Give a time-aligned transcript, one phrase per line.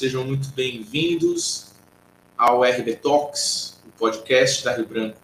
[0.00, 1.72] sejam muito bem-vindos
[2.34, 5.18] ao RB Talks, o podcast da Rio Branco.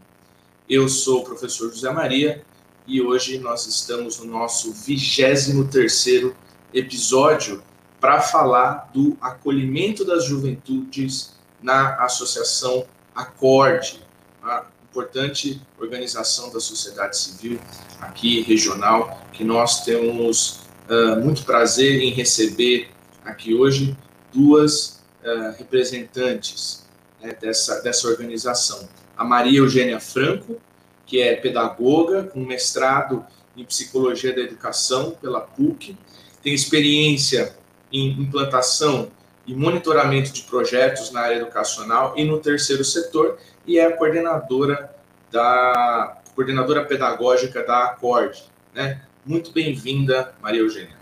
[0.68, 2.44] Eu sou o professor José Maria
[2.86, 6.34] e hoje nós estamos no nosso 23º
[6.74, 7.62] episódio
[7.98, 11.32] para falar do acolhimento das juventudes
[11.62, 12.84] na Associação
[13.14, 14.02] Acorde,
[14.42, 17.58] a importante organização da sociedade civil
[17.98, 22.90] aqui regional, que nós temos uh, muito prazer em receber
[23.24, 23.96] aqui hoje
[24.32, 26.86] duas uh, representantes
[27.22, 28.88] né, dessa, dessa organização.
[29.16, 30.60] A Maria Eugênia Franco,
[31.06, 33.24] que é pedagoga com mestrado
[33.56, 35.96] em Psicologia da Educação pela PUC,
[36.42, 37.56] tem experiência
[37.92, 39.10] em implantação
[39.46, 44.94] e monitoramento de projetos na área educacional e no terceiro setor e é a coordenadora
[45.30, 49.00] da coordenadora pedagógica da Acorde, né?
[49.24, 50.96] Muito bem-vinda, Maria Eugênia.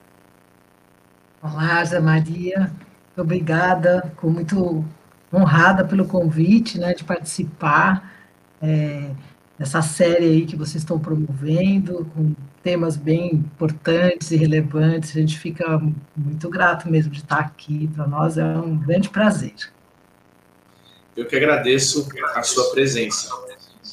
[1.43, 2.73] Olá, Zé Maria.
[3.17, 4.85] Obrigada, com muito
[5.33, 8.13] honrada pelo convite, né, de participar
[8.61, 9.11] é,
[9.59, 15.11] dessa série aí que vocês estão promovendo, com temas bem importantes e relevantes.
[15.11, 15.81] A gente fica
[16.17, 17.89] muito grato mesmo de estar aqui.
[17.95, 19.55] Para nós é um grande prazer.
[21.17, 23.31] Eu que agradeço a sua presença.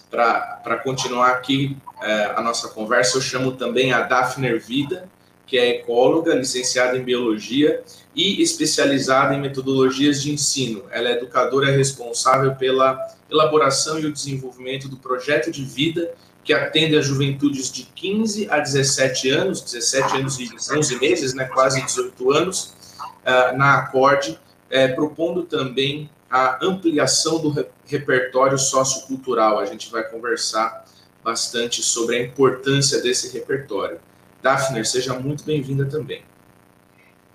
[0.09, 5.07] Para continuar aqui é, a nossa conversa, eu chamo também a Daphne Ervida,
[5.51, 7.83] que é ecóloga, licenciada em biologia
[8.15, 10.85] e especializada em metodologias de ensino.
[10.89, 12.97] Ela é educadora responsável pela
[13.29, 18.59] elaboração e o desenvolvimento do projeto de vida que atende a juventudes de 15 a
[18.59, 24.95] 17 anos, 17 anos e 11 meses, né, quase 18 anos, uh, na Acorde, uh,
[24.95, 29.59] propondo também a ampliação do re repertório sociocultural.
[29.59, 30.85] A gente vai conversar
[31.21, 33.99] bastante sobre a importância desse repertório.
[34.41, 36.23] Daphne, seja muito bem-vinda também.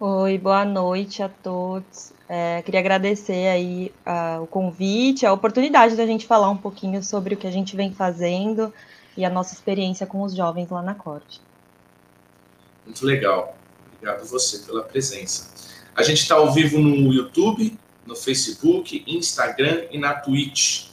[0.01, 2.13] Oi, boa noite a todos.
[2.29, 7.35] É, queria agradecer aí uh, o convite, a oportunidade da gente falar um pouquinho sobre
[7.35, 8.75] o que a gente vem fazendo
[9.17, 11.41] e a nossa experiência com os jovens lá na Corte.
[12.85, 13.57] Muito legal.
[13.87, 15.49] Obrigado a você pela presença.
[15.95, 20.89] A gente está ao vivo no YouTube, no Facebook, Instagram e na Twitch.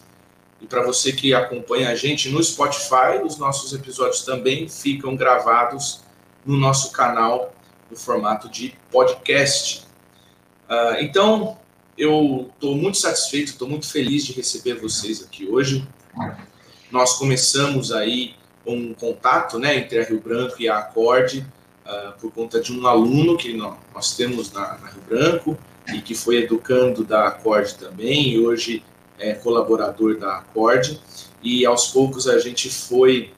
[0.62, 6.03] E para você que acompanha a gente no Spotify, os nossos episódios também ficam gravados
[6.46, 7.54] no nosso canal
[7.90, 9.86] no formato de podcast.
[10.68, 11.58] Uh, então,
[11.98, 15.88] eu estou muito satisfeito, estou muito feliz de receber vocês aqui hoje.
[16.92, 21.46] Nós começamos aí um contato né, entre a Rio Branco e a Acorde
[21.86, 25.58] uh, por conta de um aluno que nós temos na, na, Rio Branco
[25.94, 28.84] e que foi educando da Acorde também e hoje
[29.20, 31.00] é colaborador da Acorde.
[31.42, 33.34] E aos poucos a gente foi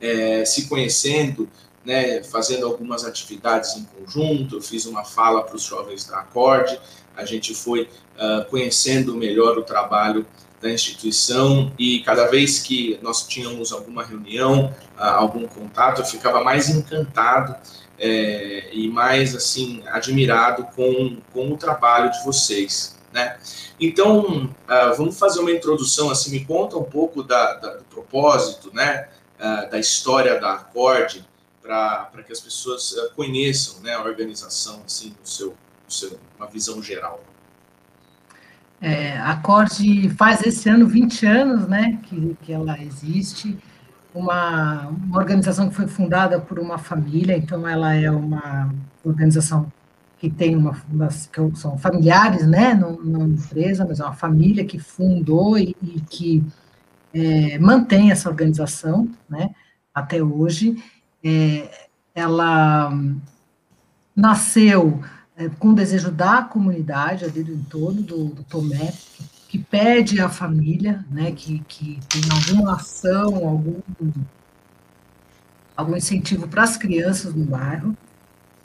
[0.00, 1.48] é, se conhecendo,
[1.86, 4.56] né, fazendo algumas atividades em conjunto.
[4.56, 6.78] Eu fiz uma fala para os jovens da Acorde,
[7.16, 7.82] a gente foi
[8.18, 10.26] uh, conhecendo melhor o trabalho
[10.60, 16.42] da instituição e cada vez que nós tínhamos alguma reunião, uh, algum contato, eu ficava
[16.42, 17.54] mais encantado
[17.98, 22.98] é, e mais assim admirado com, com o trabalho de vocês.
[23.12, 23.38] Né?
[23.80, 28.70] Então, uh, vamos fazer uma introdução, assim, me conta um pouco da, da do propósito,
[28.74, 29.08] né,
[29.70, 31.22] da história da Acorde,
[31.66, 36.46] para que as pessoas uh, conheçam né, a organização, assim, no seu, no seu, uma
[36.46, 37.22] visão geral.
[38.80, 43.58] É, a Acorde faz esse ano 20 anos né, que, que ela existe,
[44.14, 48.72] uma, uma organização que foi fundada por uma família, então ela é uma
[49.04, 49.70] organização
[50.18, 50.74] que tem uma
[51.30, 56.00] que são familiares, né, não, não empresa, mas é uma família que fundou e, e
[56.00, 56.44] que
[57.12, 59.50] é, mantém essa organização, né,
[59.94, 60.82] até hoje,
[61.26, 62.92] é, ela
[64.14, 65.02] nasceu
[65.36, 70.20] é, com o desejo da comunidade ali do entorno do, do Tomé, que, que pede
[70.20, 73.80] à família, né, que, que tem alguma ação, algum,
[75.76, 77.96] algum incentivo para as crianças no bairro,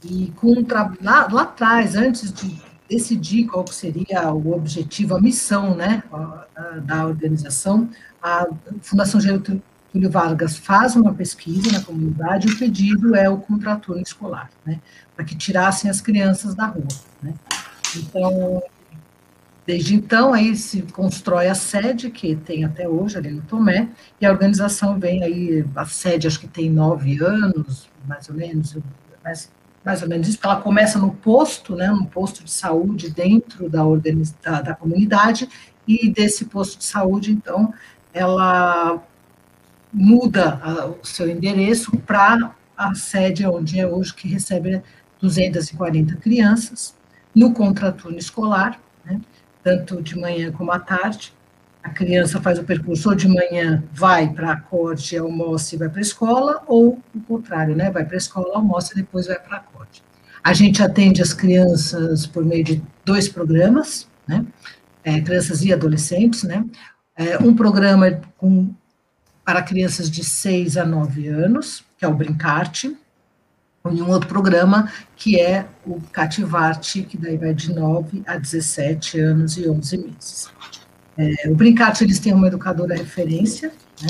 [0.03, 0.53] e com
[1.01, 6.03] lá, lá atrás, antes de decidir qual seria o objetivo, a missão né,
[6.83, 7.89] da organização,
[8.21, 8.47] a
[8.81, 9.61] Fundação Getúlio
[9.91, 14.79] Túlio Vargas faz uma pesquisa na comunidade o pedido é o contraturno escolar, né,
[15.15, 16.87] para que tirassem as crianças da rua.
[17.21, 17.33] Né.
[17.95, 18.63] Então,
[19.67, 23.89] desde então, aí se constrói a sede, que tem até hoje ali no Tomé,
[24.19, 28.77] e a organização vem aí, a sede acho que tem nove anos, mais ou menos,
[29.21, 29.51] mais,
[29.83, 33.83] mais ou menos isso, ela começa no posto, né, no posto de saúde dentro da,
[34.41, 35.49] da, da comunidade,
[35.85, 37.73] e desse posto de saúde, então,
[38.13, 39.01] ela
[39.93, 40.59] muda
[41.01, 44.81] o seu endereço para a sede onde é hoje, que recebe
[45.21, 46.95] 240 crianças,
[47.33, 49.21] no contraturno escolar, né,
[49.63, 51.33] tanto de manhã como à tarde.
[51.83, 55.89] A criança faz o percurso ou de manhã vai para a corte, almoça e vai
[55.89, 59.39] para a escola, ou o contrário, né, vai para a escola, almoça e depois vai
[59.39, 60.03] para a corte.
[60.43, 64.45] A gente atende as crianças por meio de dois programas, né,
[65.03, 66.65] é, crianças e adolescentes, né,
[67.15, 68.73] é, um programa com,
[69.43, 72.95] para crianças de 6 a 9 anos, que é o Brincarte,
[73.89, 79.19] e um outro programa que é o Cativarte, que daí vai de 9 a 17
[79.19, 80.49] anos e 11 meses.
[81.17, 84.09] É, o Brincarte, eles têm uma educadora referência, né,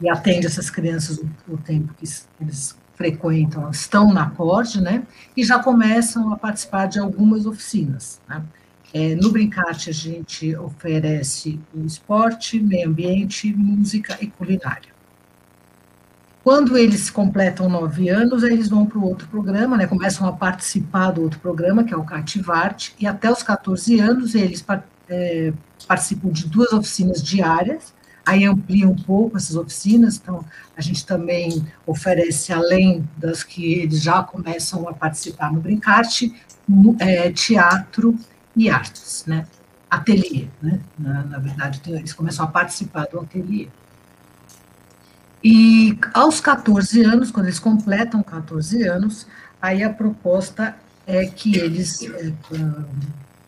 [0.00, 2.04] e atende essas crianças o, o tempo que
[2.40, 5.02] eles frequentam, estão na corte, né,
[5.36, 8.42] e já começam a participar de algumas oficinas, né.
[8.94, 14.92] É, no Brincarte, a gente oferece esporte, meio ambiente, música e culinária.
[16.44, 21.12] Quando eles completam nove anos, eles vão para o outro programa, né, começam a participar
[21.12, 24.62] do outro programa, que é o Cativarte, e até os 14 anos eles
[25.08, 25.52] é,
[25.86, 27.94] participam de duas oficinas diárias,
[28.26, 30.44] aí amplia um pouco essas oficinas, então
[30.76, 36.34] a gente também oferece, além das que eles já começam a participar no Brincarte,
[36.98, 38.18] é, teatro
[38.56, 39.46] e artes, né,
[39.90, 43.68] ateliê, né, na, na verdade eles começam a participar do ateliê.
[45.44, 49.26] E aos 14 anos, quando eles completam 14 anos,
[49.60, 50.76] aí a proposta
[51.06, 52.32] é que eles é,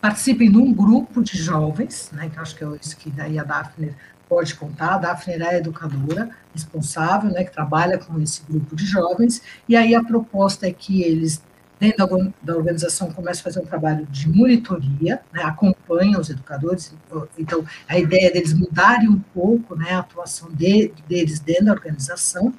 [0.01, 3.43] participem de um grupo de jovens, né, que acho que é isso que daí a
[3.43, 3.95] Daphne
[4.27, 8.85] pode contar, a Daphne é a educadora responsável, né, que trabalha com esse grupo de
[8.85, 11.41] jovens, e aí a proposta é que eles
[11.79, 16.93] dentro da, organização começa a fazer um trabalho de monitoria, né, acompanha os educadores,
[17.37, 22.53] então a ideia deles mudarem um pouco né, a atuação de, deles dentro da organização,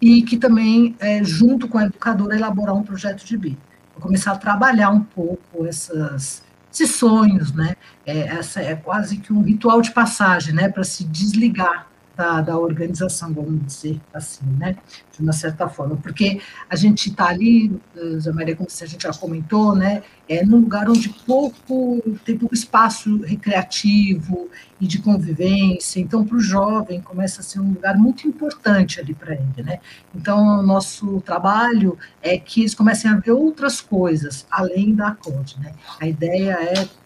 [0.00, 3.58] e que também, é, junto com a educadora, elaborar um projeto de BI.
[4.00, 7.76] Começar a trabalhar um pouco essas, esses sonhos, né?
[8.04, 10.68] É, essa é quase que um ritual de passagem, né?
[10.68, 14.76] Para se desligar da, da organização, vamos dizer assim, né,
[15.12, 17.80] de uma certa forma, porque a gente está ali,
[18.18, 22.54] Zé Maria, como a gente já comentou, né, é num lugar onde pouco, tem pouco
[22.54, 24.48] espaço recreativo
[24.80, 29.14] e de convivência, então para o jovem começa a ser um lugar muito importante ali
[29.14, 29.78] para ele, né,
[30.14, 35.58] então o nosso trabalho é que eles comecem a ver outras coisas, além da acorde,
[35.60, 37.01] né, a ideia é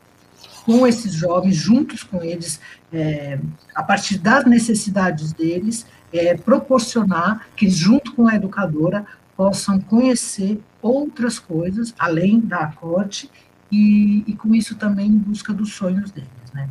[0.67, 2.61] com esses jovens, juntos com eles,
[2.93, 3.39] é,
[3.73, 11.39] a partir das necessidades deles, é, proporcionar que, junto com a educadora, possam conhecer outras
[11.39, 13.31] coisas, além da acorde,
[13.71, 16.69] e, e com isso também em busca dos sonhos deles, né?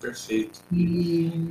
[0.00, 0.60] Perfeito.
[0.72, 1.50] E,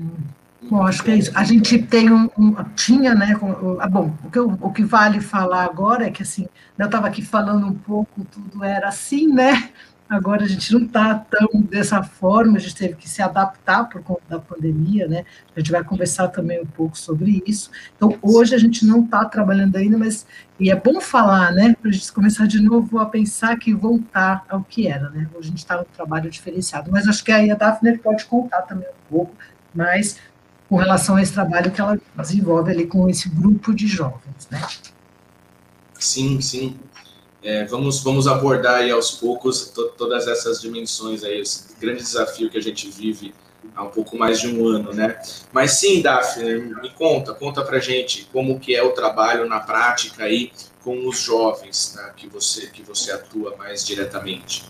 [0.63, 1.31] bom, acho que é isso.
[1.35, 4.83] A gente tem um, um tinha, né, com, ah, bom, o que, eu, o que
[4.83, 6.47] vale falar agora é que, assim,
[6.77, 9.69] eu estava aqui falando um pouco, tudo era assim, né,
[10.09, 14.03] Agora a gente não está tão dessa forma, a gente teve que se adaptar por
[14.03, 15.25] conta da pandemia, né?
[15.55, 17.71] A gente vai conversar também um pouco sobre isso.
[17.95, 20.27] Então, hoje a gente não está trabalhando ainda, mas
[20.59, 21.75] e é bom falar, né?
[21.81, 25.27] Para a gente começar de novo a pensar que voltar ao que era, né?
[25.33, 28.61] Hoje a gente está no trabalho diferenciado, mas acho que aí a Daphne pode contar
[28.63, 29.33] também um pouco
[29.73, 30.19] mais
[30.69, 34.61] com relação a esse trabalho que ela desenvolve ali com esse grupo de jovens, né?
[35.97, 36.79] Sim, sim.
[37.43, 42.49] É, vamos, vamos abordar aí aos poucos to, todas essas dimensões aí, esse grande desafio
[42.49, 43.35] que a gente vive
[43.75, 45.19] há um pouco mais de um ano, né?
[45.51, 50.23] Mas sim, Daphne, me conta, conta pra gente como que é o trabalho na prática
[50.23, 50.51] aí
[50.83, 54.65] com os jovens, né, que você que você atua mais diretamente.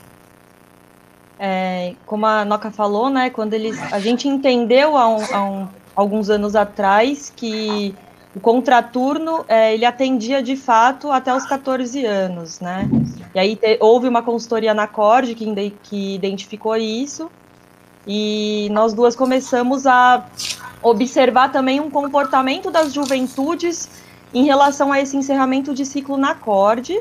[1.39, 5.67] É, como a Noca falou, né, quando eles, a gente entendeu há, um, há um,
[5.95, 7.95] alguns anos atrás que
[8.35, 12.89] o contraturno, é, ele atendia de fato até os 14 anos, né?
[13.33, 17.29] E aí te, houve uma consultoria na CORD que, que identificou isso,
[18.07, 20.25] e nós duas começamos a
[20.81, 23.87] observar também um comportamento das juventudes
[24.33, 26.99] em relação a esse encerramento de ciclo na CORD,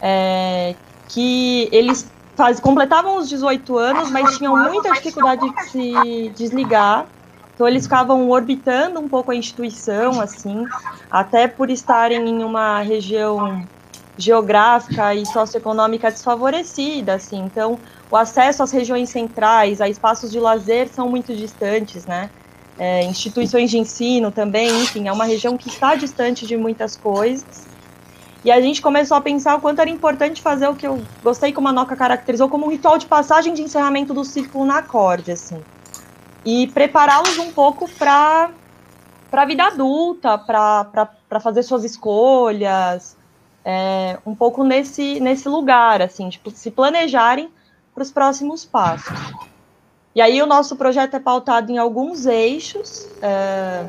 [0.00, 0.74] é,
[1.08, 2.06] que eles
[2.36, 7.06] faz, completavam os 18 anos, mas tinham muita dificuldade de se desligar
[7.56, 10.66] então eles ficavam orbitando um pouco a instituição, assim,
[11.10, 13.66] até por estarem em uma região
[14.18, 17.38] geográfica e socioeconômica desfavorecida, assim.
[17.38, 17.78] Então,
[18.10, 22.28] o acesso às regiões centrais, a espaços de lazer são muito distantes, né?
[22.78, 27.66] É, instituições de ensino também, enfim, é uma região que está distante de muitas coisas.
[28.44, 31.54] E a gente começou a pensar o quanto era importante fazer o que eu gostei
[31.54, 35.32] como a Noca caracterizou como um ritual de passagem de encerramento do círculo na acorde,
[35.32, 35.62] assim
[36.46, 38.52] e prepará-los um pouco para
[39.32, 43.16] a vida adulta, para fazer suas escolhas,
[43.64, 47.50] é, um pouco nesse, nesse lugar, assim, tipo, se planejarem
[47.96, 49.18] os próximos passos.
[50.14, 53.08] E aí o nosso projeto é pautado em alguns eixos.
[53.20, 53.84] É,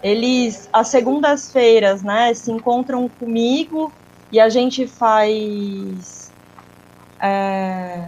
[0.00, 3.92] eles, às segundas-feiras, né, se encontram comigo
[4.30, 6.30] e a gente faz
[7.20, 8.04] é,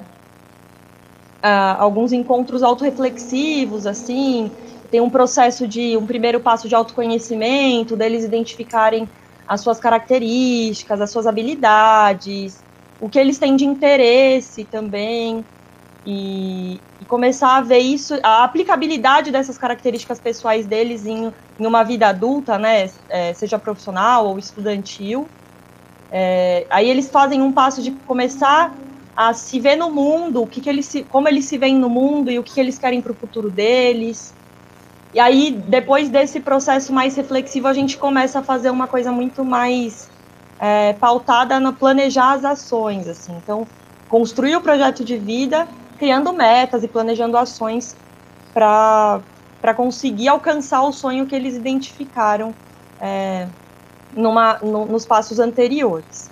[1.42, 4.52] é, alguns encontros autorreflexivos, assim,
[4.90, 9.10] tem um processo de um primeiro passo de autoconhecimento, deles identificarem
[9.46, 12.64] as suas características, as suas habilidades,
[12.98, 15.46] o que eles têm de interesse também,
[16.04, 21.82] e, e começar a ver isso, a aplicabilidade dessas características pessoais deles em, em uma
[21.84, 25.30] vida adulta, né, é, seja profissional ou estudantil.
[26.12, 28.74] É, aí eles fazem um passo de começar
[29.16, 31.90] a se ver no mundo, o que, que eles se, como eles se veem no
[31.90, 34.34] mundo e o que, que eles querem para o futuro deles.
[35.12, 39.44] E aí, depois desse processo mais reflexivo, a gente começa a fazer uma coisa muito
[39.44, 40.08] mais
[40.60, 43.36] é, pautada no planejar as ações, assim.
[43.36, 43.66] Então,
[44.08, 45.66] construir o projeto de vida,
[45.98, 47.96] criando metas e planejando ações
[48.52, 49.22] para
[49.76, 52.54] conseguir alcançar o sonho que eles identificaram
[53.00, 53.48] é,
[54.12, 56.30] numa, no, nos passos anteriores.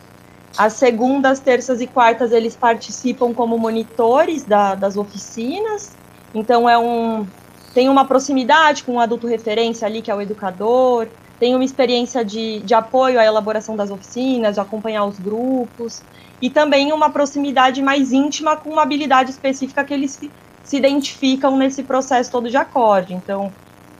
[0.58, 5.92] As segundas, terças e quartas eles participam como monitores da, das oficinas,
[6.34, 7.24] então é um,
[7.72, 11.06] tem uma proximidade com o adulto referência ali, que é o educador,
[11.38, 16.02] tem uma experiência de, de apoio à elaboração das oficinas, de acompanhar os grupos,
[16.42, 20.30] e também uma proximidade mais íntima com uma habilidade específica que eles se,
[20.64, 23.14] se identificam nesse processo todo de acorde.
[23.14, 23.52] Então,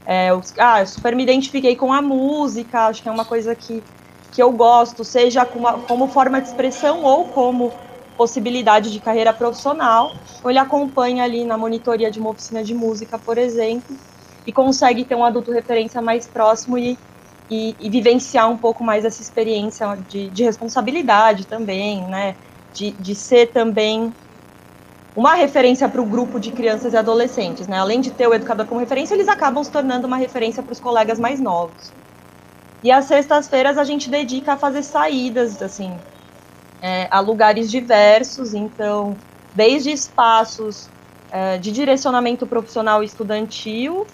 [0.05, 3.55] é, eu, ah, eu super me identifiquei com a música, acho que é uma coisa
[3.55, 3.81] que,
[4.39, 7.73] que eu gosto, seja como, forma de expressão ou como
[8.15, 13.19] possibilidade de carreira profissional, ou ele acompanha ali na monitoria de uma oficina de música,
[13.19, 13.97] por exemplo,
[14.47, 16.97] e consegue ter um adulto referência mais próximo e,
[17.49, 22.33] e, e vivenciar um pouco mais essa experiência de, de responsabilidade também, né?
[22.73, 24.13] De, de ser também
[25.13, 27.77] uma referência para o grupo de crianças e adolescentes, né?
[27.77, 30.79] Além de ter o educador como referência, eles acabam se tornando uma referência para os
[30.79, 31.98] colegas mais novos.
[32.83, 35.99] E às sextas-feiras a gente dedica a fazer saídas, assim,
[36.81, 39.17] é, a lugares diversos, então,
[39.53, 40.89] desde espaços
[41.31, 44.07] é, de direcionamento profissional estudantil,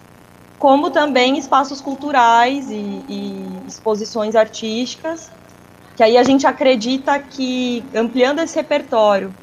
[0.58, 5.30] como também espaços culturais e, e exposições artísticas,
[5.96, 9.34] que aí a gente acredita que ampliando esse repertório,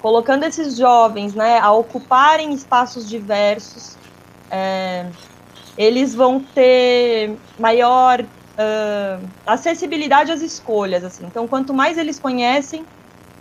[0.00, 3.96] colocando esses jovens né, a ocuparem espaços diversos,
[4.50, 5.10] é,
[5.78, 8.26] eles vão ter maior
[8.58, 11.04] uh, acessibilidade às escolhas.
[11.04, 11.26] Assim.
[11.26, 12.84] Então, quanto mais eles conhecem,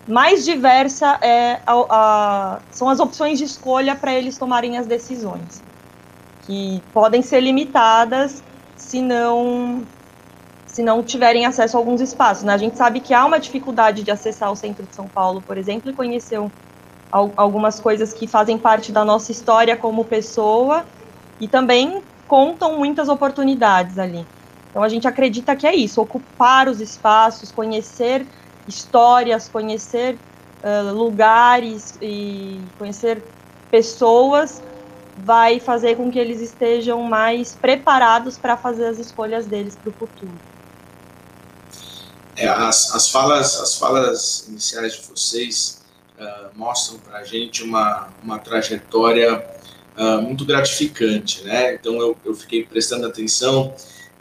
[0.07, 5.63] mais diversa é a, a, são as opções de escolha para eles tomarem as decisões,
[6.45, 8.43] que podem ser limitadas
[8.75, 9.85] se não
[10.67, 12.43] se não tiverem acesso a alguns espaços.
[12.43, 12.51] Né?
[12.51, 15.55] A gente sabe que há uma dificuldade de acessar o centro de São Paulo, por
[15.55, 16.49] exemplo, e conhecer um,
[17.11, 20.83] algumas coisas que fazem parte da nossa história como pessoa
[21.39, 24.25] e também contam muitas oportunidades ali.
[24.73, 28.25] Então a gente acredita que é isso, ocupar os espaços, conhecer
[28.67, 30.17] histórias, conhecer
[30.63, 33.23] uh, lugares e conhecer
[33.69, 34.63] pessoas
[35.15, 39.93] vai fazer com que eles estejam mais preparados para fazer as escolhas deles para o
[39.93, 40.33] futuro.
[42.35, 45.83] É, as, as, falas, as falas iniciais de vocês
[46.19, 49.45] uh, mostram para a gente uma, uma trajetória
[49.95, 51.75] uh, muito gratificante, né?
[51.75, 53.71] Então eu, eu fiquei prestando atenção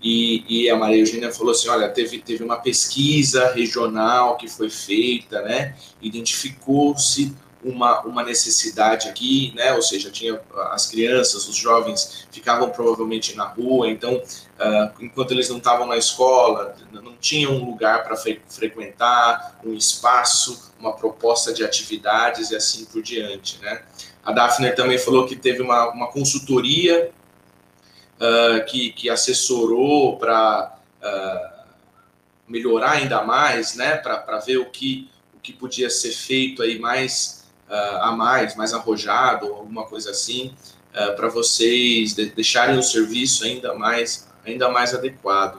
[0.03, 4.69] e, e, a Maria Eugênia falou assim, olha, teve, teve uma pesquisa regional que foi
[4.69, 7.33] feita, né, identificou-se
[7.65, 10.41] uma, uma necessidade aqui, né, ou seja, tinha
[10.73, 15.97] as crianças, os jovens ficavam provavelmente na rua, então, uh, enquanto eles não estavam na
[15.97, 22.57] escola, não tinham um lugar para fre frequentar, um espaço, uma proposta de atividades e
[22.57, 23.83] assim por diante, né.
[24.25, 27.13] A Daphne também falou que teve uma, uma consultoria
[28.23, 31.65] uh, que, que assessorou para uh, ah,
[32.47, 37.45] melhorar ainda mais, né, para ver o que, o que podia ser feito aí mais
[37.69, 40.55] uh, a mais, mais arrojado, alguma coisa assim,
[41.17, 45.59] para vocês de, deixarem o serviço ainda mais, ainda mais adequado.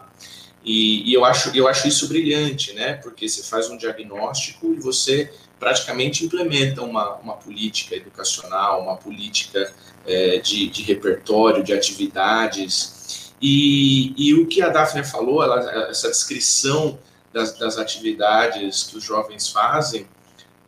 [0.63, 2.93] E, e, eu, acho, eu acho isso brilhante, né?
[2.93, 9.73] Porque você faz um diagnóstico e você praticamente implementa uma, uma política educacional, uma política
[10.05, 13.33] é, de, de, repertório, de atividades.
[13.41, 16.99] E, e, o que a Daphne falou, ela, essa descrição
[17.31, 20.05] das, das, atividades que os jovens fazem,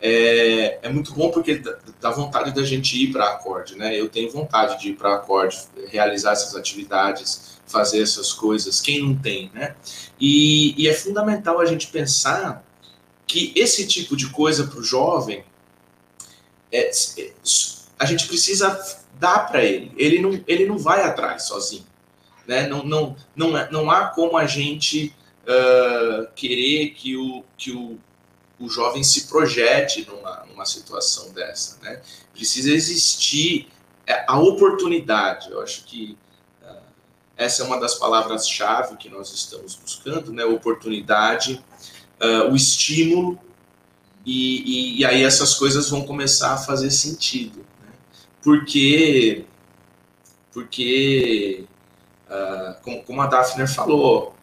[0.02, 1.62] é, é muito bom porque
[2.00, 4.00] dá vontade da gente ir para acorde, né?
[4.00, 8.82] Eu tenho vontade de ir para acorde, realizar essas atividades, fazer essas coisas.
[8.82, 9.76] Quem não tem, né?
[10.20, 12.65] E, e é fundamental a gente pensar
[13.28, 15.44] que esse tipo de coisa para o jovem
[16.72, 16.92] é,
[17.98, 19.92] a gente precisa dar para ele.
[19.98, 21.86] Ele não, ele não vai atrás sozinho.
[22.48, 22.68] Né?
[22.68, 27.98] Não, não, não, é, não há como a gente uh, querer que o, que o,
[28.60, 31.80] o jovem se projete numa, numa situação dessa.
[31.82, 32.02] Né?
[32.34, 33.68] Precisa existir
[34.06, 35.50] é, a oportunidade.
[35.50, 36.18] Eu acho que
[36.62, 36.84] uh,
[37.36, 40.46] essa é uma das palavras-chave que nós estamos buscando, né?
[40.46, 41.64] Oportunidade,
[42.22, 43.40] uh, o estímulo,
[44.26, 47.60] e, e, e, aí essas coisas vão começar a fazer sentido.
[47.60, 47.94] Né?
[48.42, 49.46] Porque,
[50.52, 51.66] porque
[52.28, 54.36] uh, como, como a Daphne falou,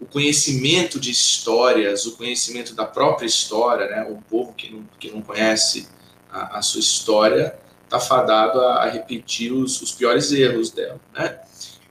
[0.00, 4.06] o conhecimento de histórias, o conhecimento da própria história, né?
[4.08, 5.88] o povo que não, que não conhece
[6.30, 11.00] a, a sua história está fadado a, a repetir os, os, piores erros dela.
[11.12, 11.38] Né?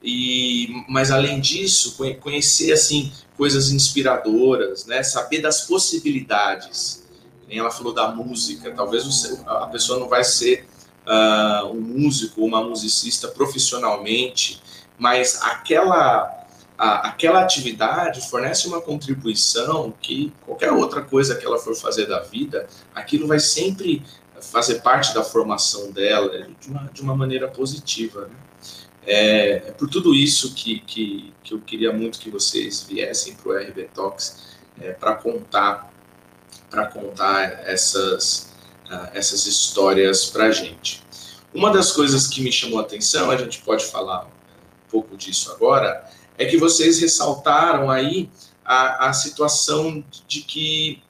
[0.10, 5.04] E, mas além disso, conhecer assim coisas inspiradoras, né?
[5.04, 7.06] saber das possibilidades.
[7.46, 10.66] Nem ela falou da música, talvez você, a pessoa não vai ser
[11.06, 14.62] uh, um músico ou uma musicista profissionalmente,
[14.98, 16.34] mas aquela
[16.78, 22.22] a, aquela atividade fornece uma contribuição que qualquer outra coisa que ela for fazer da
[22.22, 24.02] vida, aquilo vai sempre
[24.40, 28.22] fazer parte da formação dela de uma, de uma maneira positiva.
[28.22, 28.47] Né?
[29.10, 33.50] É, é, por tudo isso que, que, que, eu queria muito que vocês viessem para
[33.50, 35.94] o RB Talks é, para contar
[36.70, 38.54] para contar essas,
[38.92, 41.02] uh, essas histórias para a gente.
[41.54, 45.50] Uma das coisas que me chamou a atenção, a gente pode falar um pouco disso
[45.54, 46.06] agora,
[46.38, 48.30] é que vocês ressaltaram aí
[48.66, 51.02] a, a situação de que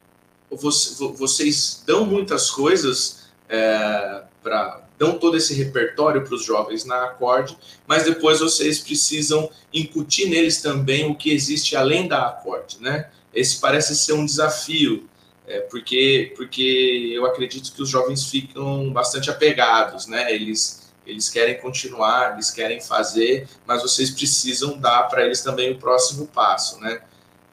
[0.52, 7.06] você, vocês dão muitas coisas é, para dão todo esse repertório para os jovens na
[7.06, 13.10] acorde, mas depois vocês precisam incutir neles também o que existe além da acorde, né?
[13.34, 15.08] Esse parece ser um desafio,
[15.46, 20.34] é, porque porque eu acredito que os jovens ficam bastante apegados, né?
[20.34, 25.78] Eles eles querem continuar, eles querem fazer, mas vocês precisam dar para eles também o
[25.78, 27.02] próximo passo, né?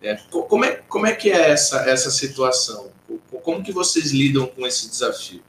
[0.02, 2.90] É, como, é, como é que é essa, essa situação?
[3.42, 5.42] Como que vocês lidam com esse desafio?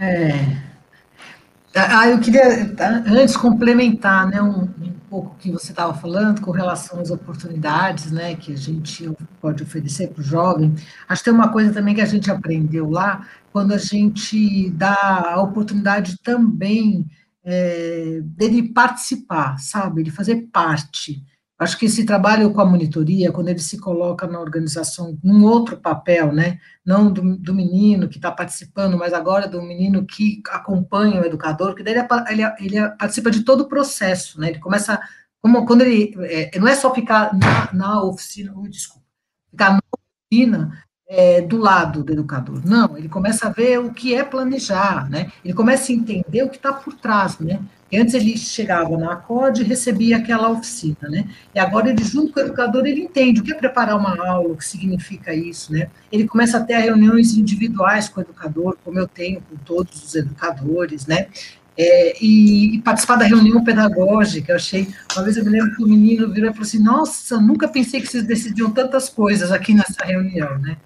[0.00, 0.70] É.
[1.74, 2.74] Ah, eu queria,
[3.06, 8.10] antes, complementar né, um, um pouco o que você estava falando com relação às oportunidades
[8.10, 9.08] né, que a gente
[9.40, 10.74] pode oferecer para o jovem.
[11.08, 15.32] Acho que tem uma coisa também que a gente aprendeu lá, quando a gente dá
[15.34, 17.06] a oportunidade também
[17.44, 21.22] é, dele participar, sabe, de fazer parte.
[21.60, 25.76] Acho que esse trabalho com a monitoria, quando ele se coloca na organização num outro
[25.76, 31.20] papel, né, não do, do menino que está participando, mas agora do menino que acompanha
[31.20, 34.98] o educador, que daí ele, ele, ele participa de todo o processo, né, ele começa,
[35.42, 39.04] como, quando ele, é, não é só ficar na, na oficina, desculpa,
[39.50, 39.80] ficar na
[40.32, 42.62] oficina, é, do lado do educador.
[42.64, 45.32] Não, ele começa a ver o que é planejar, né?
[45.44, 47.58] Ele começa a entender o que está por trás, né?
[47.90, 51.28] E antes ele chegava na acorde e recebia aquela oficina, né?
[51.52, 54.52] E agora ele, junto com o educador, ele entende o que é preparar uma aula,
[54.52, 55.90] o que significa isso, né?
[56.12, 60.14] Ele começa a ter reuniões individuais com o educador, como eu tenho com todos os
[60.14, 61.26] educadores, né?
[61.76, 64.52] É, e, e, participar da reunião pedagógica.
[64.52, 67.40] Eu achei, uma vez eu me lembro que o menino virou e falou assim: Nossa,
[67.40, 70.76] nunca pensei que vocês decidiam tantas coisas aqui nessa reunião, né?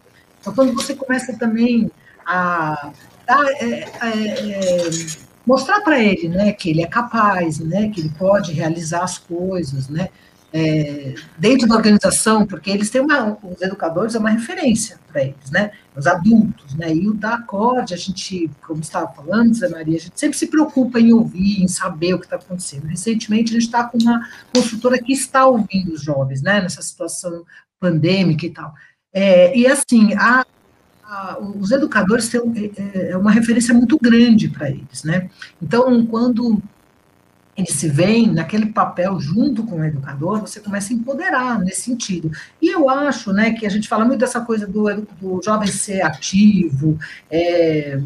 [0.44, 1.90] Então, quando você começa também
[2.26, 2.92] a
[3.26, 4.90] dar, é, é, é
[5.46, 9.88] mostrar para ele, né, que ele é capaz, né, que ele pode realizar as coisas,
[9.88, 10.11] né,
[10.52, 15.50] é, dentro da organização, porque eles têm uma, os educadores é uma referência para eles,
[15.50, 19.96] né, os adultos, né, e o da acorde, a gente, como estava falando, Zé Maria,
[19.96, 22.87] a gente sempre se preocupa em ouvir, em saber o que está acontecendo.
[22.87, 27.44] Recentemente, a gente está com uma consultora que está ouvindo os jovens, né, nessa situação
[27.80, 28.74] pandêmica e tal.
[29.14, 30.44] É, e assim, a,
[31.05, 32.40] a, os educadores têm
[32.94, 35.31] é, é uma referência muito grande para eles, né?
[35.62, 36.61] Então, quando
[37.57, 42.33] eles se veem naquele papel junto com o educador, você começa a empoderar nesse sentido.
[42.61, 44.85] E eu acho, né, que a gente fala muito dessa coisa do,
[45.20, 46.98] do jovem ser ativo,
[47.31, 48.00] é,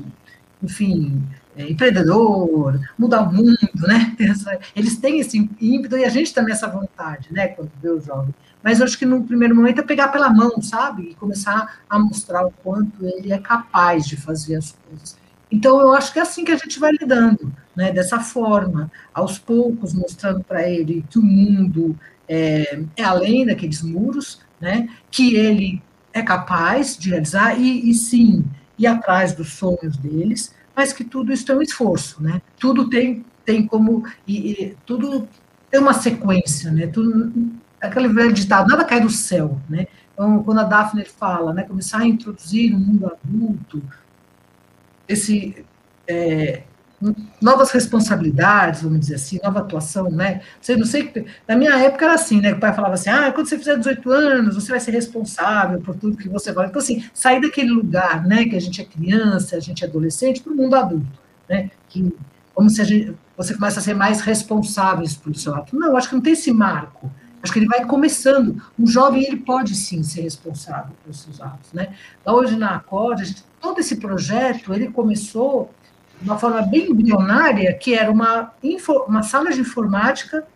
[0.62, 1.22] enfim,
[1.56, 4.14] é, empreendedor, mudar o mundo, né?
[4.76, 8.34] Eles têm esse ímpeto e a gente também essa vontade, né, quando vê o jovem
[8.62, 11.10] mas acho que no primeiro momento é pegar pela mão, sabe?
[11.10, 15.16] E começar a mostrar o quanto ele é capaz de fazer as coisas.
[15.50, 17.90] Então, eu acho que é assim que a gente vai lidando, né?
[17.90, 24.40] Dessa forma, aos poucos, mostrando para ele que o mundo é, é, além daqueles muros,
[24.60, 24.88] né?
[25.10, 28.44] Que ele é capaz de realizar e, e sim,
[28.78, 32.42] ir atrás dos sonhos deles, mas que tudo isso é um esforço, né?
[32.58, 35.26] Tudo tem, tem como, e, e tudo
[35.70, 36.86] tem uma sequência, né?
[36.86, 37.32] Tudo,
[37.80, 39.86] aquele velho ditado, nada cai do céu, né?
[40.12, 43.82] Então, quando a Daphne fala, né, começar a introduzir o mundo adulto,
[45.08, 45.64] esse
[46.06, 46.62] é,
[47.40, 50.40] novas responsabilidades, vamos dizer assim, nova atuação, né?
[50.60, 52.52] Você não sei, na minha época era assim, né?
[52.52, 55.94] O pai falava assim: ah, quando você fizer 18 anos, você vai ser responsável por
[55.94, 56.66] tudo que você vai.
[56.66, 60.42] Então, assim, sair daquele lugar, né, que a gente é criança, a gente é adolescente,
[60.42, 61.70] para o mundo adulto, né?
[61.88, 62.12] Que,
[62.54, 65.78] como se gente, você começa a ser mais responsável pelo seu ato.
[65.78, 67.10] Não, acho que não tem esse marco.
[67.48, 68.62] Acho que ele vai começando.
[68.78, 71.94] Um jovem, ele pode sim ser responsável pelos seus atos, né?
[72.20, 75.70] Então, hoje na Acorde, todo esse projeto, ele começou
[76.20, 78.52] de uma forma bem embrionária, que era uma,
[79.06, 80.46] uma sala de informática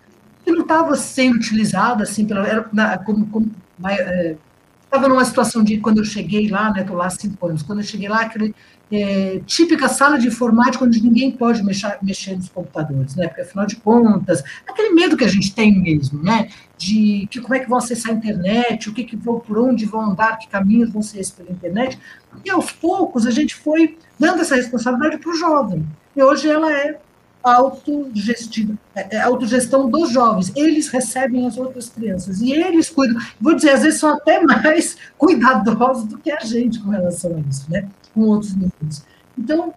[0.45, 5.65] que não estava sendo utilizada assim pela era, na, como, como estava é, numa situação
[5.65, 8.23] de quando eu cheguei lá, né, estou lá há cinco anos, quando eu cheguei lá,
[8.23, 8.55] aquele
[8.93, 13.27] é, típica sala de informática onde ninguém pode mexer, mexer nos computadores, né?
[13.27, 16.51] Porque afinal de contas, aquele medo que a gente tem mesmo, né?
[16.77, 19.87] De que como é que vão acessar a internet, o que, que vão, por onde
[19.87, 21.99] vão andar, que caminhos vão ser pela internet.
[22.45, 25.87] E aos poucos a gente foi dando essa responsabilidade para o jovem.
[26.15, 26.99] E hoje ela é
[27.43, 30.53] autogestão, é, é autogestão dos jovens.
[30.55, 33.19] Eles recebem as outras crianças e eles cuidam.
[33.41, 37.41] Vou dizer, às vezes são até mais cuidadosos do que a gente com relação a
[37.49, 37.89] isso, né?
[38.15, 39.05] Com outros meninos.
[39.37, 39.75] Então,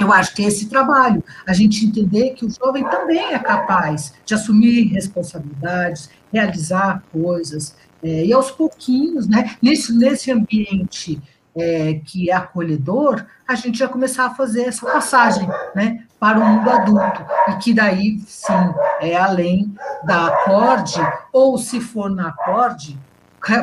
[0.00, 4.14] eu acho que é esse trabalho, a gente entender que o jovem também é capaz
[4.24, 11.22] de assumir responsabilidades, realizar coisas, é, e aos pouquinhos, né, nesse, nesse ambiente
[11.54, 16.44] é, que é acolhedor, a gente já começar a fazer essa passagem né, para o
[16.44, 19.72] mundo adulto, e que daí, sim, é além
[20.04, 21.00] da acorde,
[21.32, 22.98] ou se for na acorde,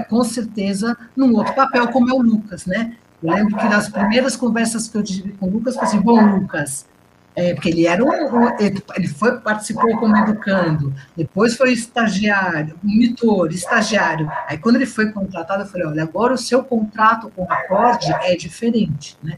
[0.10, 2.98] com certeza num outro papel, como é o Lucas, né?
[3.22, 6.04] Eu lembro que nas primeiras conversas que eu tive com o Lucas, eu falei assim,
[6.04, 6.88] bom, Lucas,
[7.36, 8.12] é, porque ele era um,
[8.60, 14.30] ele foi, participou como educando, depois foi estagiário, monitor, estagiário.
[14.48, 18.12] Aí quando ele foi contratado, eu falei, olha, agora o seu contrato com o acorde
[18.24, 19.38] é diferente, né?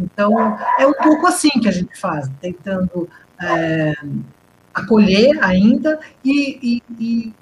[0.00, 3.08] Então, é um pouco assim que a gente faz, tentando
[3.40, 3.94] é,
[4.72, 7.34] acolher ainda e, e, e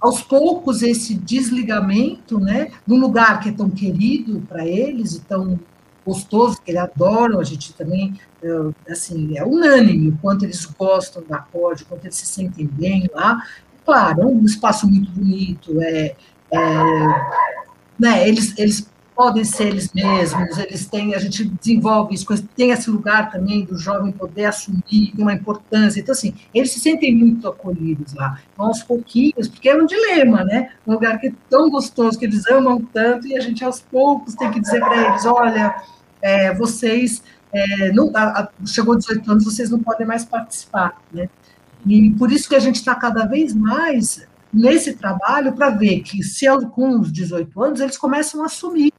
[0.00, 5.58] aos poucos esse desligamento, né, num lugar que é tão querido para eles e tão
[6.04, 11.22] gostoso, que eles adoram, a gente também, é, assim, é unânime o quanto eles gostam
[11.28, 13.42] da acorde, o quanto eles se sentem bem lá.
[13.84, 16.14] Claro, é um espaço muito bonito, é,
[16.50, 16.58] é
[17.98, 22.90] né, eles, eles podem ser eles mesmos, eles têm, a gente desenvolve isso, tem esse
[22.90, 28.12] lugar também do jovem poder assumir, uma importância, então assim, eles se sentem muito acolhidos
[28.12, 32.26] lá, aos pouquinhos, porque é um dilema, né, um lugar que é tão gostoso, que
[32.26, 35.74] eles amam tanto, e a gente aos poucos tem que dizer para eles, olha,
[36.20, 41.30] é, vocês, é, não, a, a, chegou 18 anos, vocês não podem mais participar, né,
[41.86, 46.22] e por isso que a gente está cada vez mais nesse trabalho para ver que
[46.22, 48.92] se com os 18 anos eles começam a assumir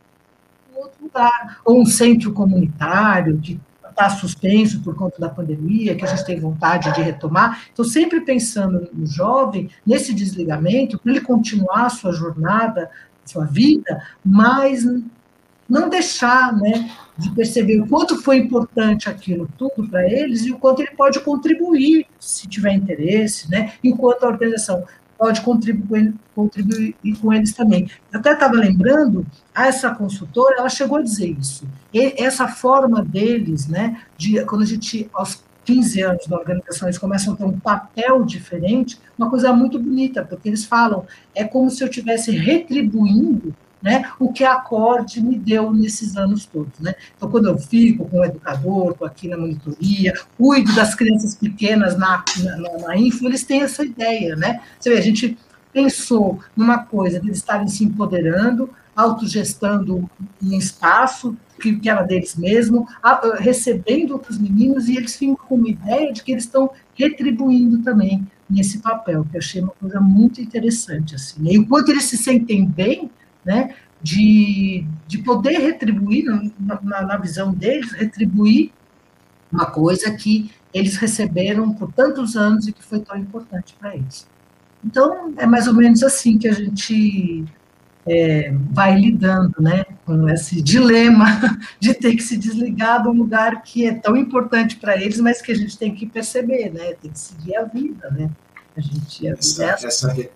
[0.77, 3.59] outro lugar, ou um centro comunitário que
[3.89, 7.63] está suspenso por conta da pandemia, que a gente tem vontade de retomar.
[7.73, 12.91] Então, sempre pensando no jovem, nesse desligamento, para ele continuar a sua jornada,
[13.25, 14.85] sua vida, mas
[15.67, 20.57] não deixar né, de perceber o quanto foi importante aquilo tudo para eles e o
[20.57, 24.85] quanto ele pode contribuir, se tiver interesse, né, enquanto a organização
[25.17, 27.89] pode contribuir, contribuir com eles também.
[28.11, 29.25] Eu até estava lembrando,
[29.55, 31.67] essa consultora, ela chegou a dizer isso.
[31.93, 36.97] E essa forma deles, né, de quando a gente, aos 15 anos da organização, eles
[36.97, 41.69] começam a ter um papel diferente, uma coisa muito bonita, porque eles falam, é como
[41.69, 46.79] se eu estivesse retribuindo né, o que a Acorde me deu nesses anos todos.
[46.79, 46.95] Né?
[47.15, 51.97] Então, quando eu fico com o educador, estou aqui na monitoria, cuido das crianças pequenas
[51.97, 54.35] na, na, na Info, eles têm essa ideia.
[54.35, 54.61] Né?
[54.79, 55.37] Você vê, a gente
[55.71, 60.09] pensou numa coisa de eles estarem se empoderando, autogestando
[60.41, 65.55] um espaço que, que era deles mesmo, a, recebendo outros meninos, e eles ficam com
[65.55, 69.99] uma ideia de que eles estão retribuindo também nesse papel, que eu achei uma coisa
[69.99, 71.15] muito interessante.
[71.15, 71.51] Assim, né?
[71.53, 73.09] E o quanto eles se sentem bem
[73.47, 76.25] né, de, de poder retribuir,
[76.59, 78.73] na, na, na visão deles, retribuir
[79.49, 84.27] uma coisa que eles receberam por tantos anos e que foi tão importante para eles.
[84.83, 87.45] Então, é mais ou menos assim que a gente
[88.05, 91.25] é, vai lidando né, com esse dilema
[91.79, 95.41] de ter que se desligar de um lugar que é tão importante para eles, mas
[95.41, 98.11] que a gente tem que perceber, né, tem que seguir a vida.
[98.11, 98.29] Né?
[98.75, 100.29] A gente, a essa, essa,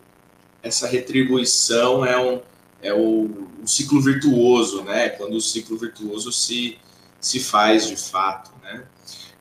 [0.64, 2.42] essa retribuição é um,
[2.82, 5.10] é o, o, ciclo virtuoso, né?
[5.10, 6.78] Quando o ciclo virtuoso se,
[7.20, 8.86] se faz de fato, né?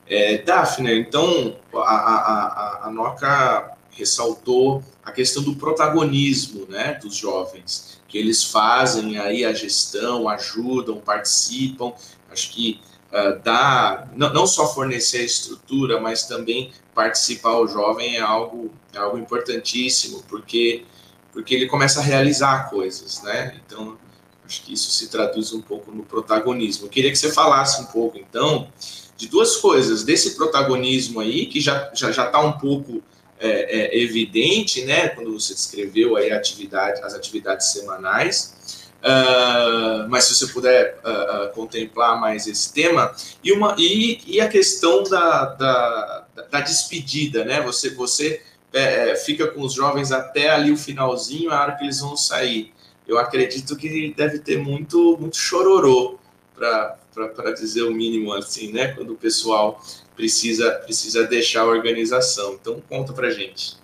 [0.07, 7.15] É, Daphne, então a, a, a, a Noca ressaltou a questão do protagonismo, né, dos
[7.15, 11.93] jovens, que eles fazem aí a gestão, ajudam, participam.
[12.29, 12.79] Acho que
[13.11, 18.71] uh, dar, não, não só fornecer a estrutura, mas também participar o jovem é algo,
[18.93, 20.85] é algo importantíssimo, porque,
[21.31, 23.59] porque ele começa a realizar coisas, né?
[23.65, 23.97] Então,
[24.45, 26.85] acho que isso se traduz um pouco no protagonismo.
[26.85, 28.67] Eu queria que você falasse um pouco, então,
[29.15, 33.01] de duas coisas, desse protagonismo aí, que já está já, já tá um pouco
[33.39, 40.35] é, é, evidente, né, quando você descreveu aí atividade, as atividades semanais, Uh, mas se
[40.35, 43.11] você puder uh, uh, contemplar mais esse tema
[43.43, 47.61] e uma e, e a questão da, da, da, despedida, né?
[47.61, 51.83] Você você é, é, fica com os jovens até ali o finalzinho, a hora que
[51.83, 52.73] eles vão sair.
[53.07, 56.17] Eu acredito que deve ter muito muito chororô
[56.55, 58.89] para dizer o mínimo assim, né?
[58.89, 59.81] Quando o pessoal
[60.15, 62.53] precisa precisa deixar a organização.
[62.53, 63.81] Então conta para gente.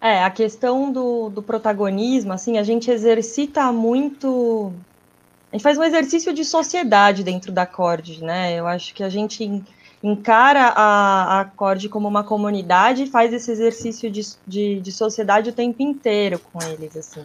[0.00, 4.72] É, a questão do, do protagonismo, assim, a gente exercita muito.
[5.52, 8.58] A gente faz um exercício de sociedade dentro da CORD, né?
[8.58, 9.62] Eu acho que a gente
[10.02, 15.50] encara a, a CORD como uma comunidade e faz esse exercício de, de, de sociedade
[15.50, 17.24] o tempo inteiro com eles, assim.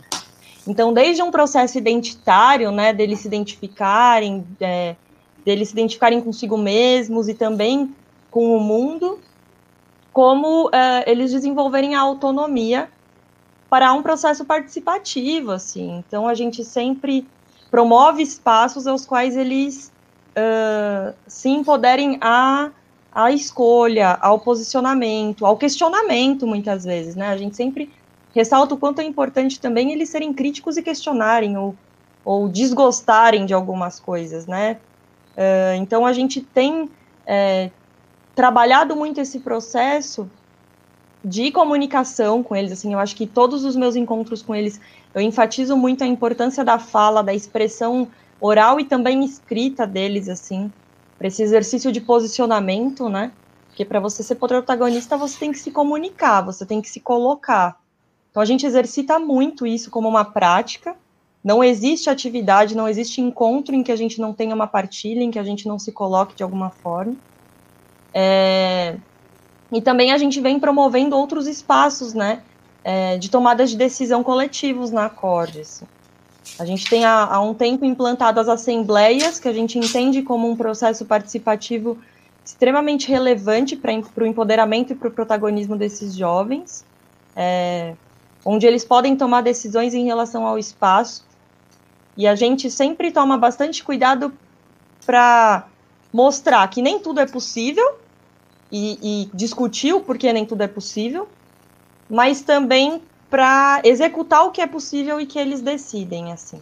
[0.68, 4.96] Então, desde um processo identitário, né, deles se identificarem, é,
[5.46, 7.96] deles se identificarem consigo mesmos e também
[8.32, 9.20] com o mundo,
[10.12, 10.72] como uh,
[11.06, 12.90] eles desenvolverem a autonomia
[13.70, 16.04] para um processo participativo, assim.
[16.06, 17.28] Então, a gente sempre
[17.70, 19.92] promove espaços aos quais eles
[20.36, 22.72] uh, se empoderem à
[23.32, 27.30] escolha, ao posicionamento, ao questionamento, muitas vezes, né?
[27.30, 27.92] A gente sempre
[28.34, 31.74] ressalta o quanto é importante também eles serem críticos e questionarem ou,
[32.24, 34.78] ou desgostarem de algumas coisas, né?
[35.36, 36.90] Uh, então, a gente tem
[37.26, 37.70] é,
[38.36, 40.30] trabalhado muito esse processo
[41.24, 44.80] de comunicação com eles, assim, eu acho que todos os meus encontros com eles,
[45.14, 48.08] eu enfatizo muito a importância da fala, da expressão
[48.40, 50.72] oral e também escrita deles, assim,
[51.18, 53.32] para esse exercício de posicionamento, né?
[53.68, 57.78] Porque para você ser protagonista, você tem que se comunicar, você tem que se colocar.
[58.32, 60.96] Então a gente exercita muito isso como uma prática.
[61.44, 65.32] Não existe atividade, não existe encontro em que a gente não tenha uma partilha, em
[65.32, 67.16] que a gente não se coloque de alguma forma.
[68.14, 68.98] É,
[69.72, 72.44] e também a gente vem promovendo outros espaços, né,
[72.84, 75.84] é, de tomada de decisão coletivos na Acordes.
[76.58, 80.50] A gente tem há, há um tempo implantado as assembleias, que a gente entende como
[80.50, 81.98] um processo participativo
[82.44, 86.86] extremamente relevante para o empoderamento e para o protagonismo desses jovens,
[87.36, 87.96] é,
[88.46, 91.26] onde eles podem tomar decisões em relação ao espaço.
[92.16, 94.32] E a gente sempre toma bastante cuidado
[95.06, 95.68] para
[96.14, 97.98] mostrar que nem tudo é possível,
[98.72, 101.28] e, e discutir o porquê nem tudo é possível,
[102.10, 103.02] mas também
[103.36, 106.62] para executar o que é possível e que eles decidem, assim.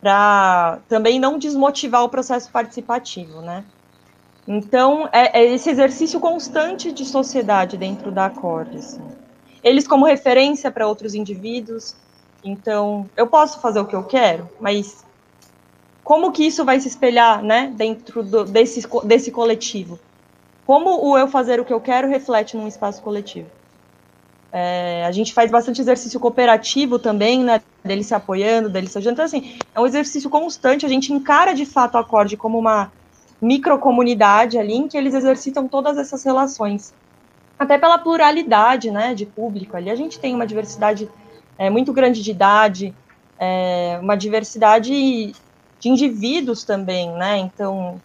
[0.00, 3.64] Para também não desmotivar o processo participativo, né?
[4.44, 8.78] Então, é, é esse exercício constante de sociedade dentro da acorde.
[8.78, 9.00] Assim.
[9.62, 11.94] Eles como referência para outros indivíduos.
[12.42, 15.04] Então, eu posso fazer o que eu quero, mas
[16.02, 19.96] como que isso vai se espelhar, né, dentro do, desse, desse coletivo?
[20.68, 23.48] como o eu fazer o que eu quero reflete num espaço coletivo.
[24.50, 27.60] É, a gente faz bastante exercício cooperativo também, né?
[27.84, 29.14] Dele se apoiando, dele se ajudando.
[29.14, 30.86] Então, assim, é um exercício constante.
[30.86, 32.90] A gente encara de fato o acorde como uma
[33.40, 36.94] microcomunidade ali, em que eles exercitam todas essas relações.
[37.58, 39.90] Até pela pluralidade, né, de público ali.
[39.90, 41.08] A gente tem uma diversidade
[41.58, 42.94] é, muito grande de idade,
[43.38, 45.34] é, uma diversidade
[45.78, 47.38] de indivíduos também, né?
[47.38, 48.00] Então,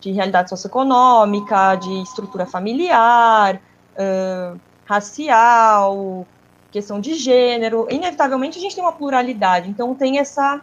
[0.00, 3.56] de realidade socioeconômica, de estrutura familiar,
[3.96, 6.26] uh, racial,
[6.70, 7.86] questão de gênero.
[7.90, 10.62] Inevitavelmente a gente tem uma pluralidade, então tem essa,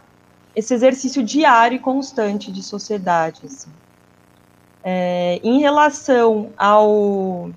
[0.54, 3.40] esse exercício diário e constante de sociedade.
[3.44, 3.70] Assim.
[4.84, 7.50] É, em relação ao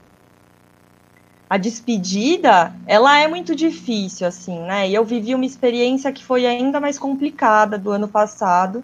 [1.47, 4.89] a despedida, ela é muito difícil, assim, né?
[4.89, 8.83] E eu vivi uma experiência que foi ainda mais complicada do ano passado,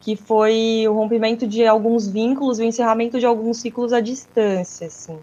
[0.00, 5.18] que foi o rompimento de alguns vínculos, o encerramento de alguns ciclos à distância, assim.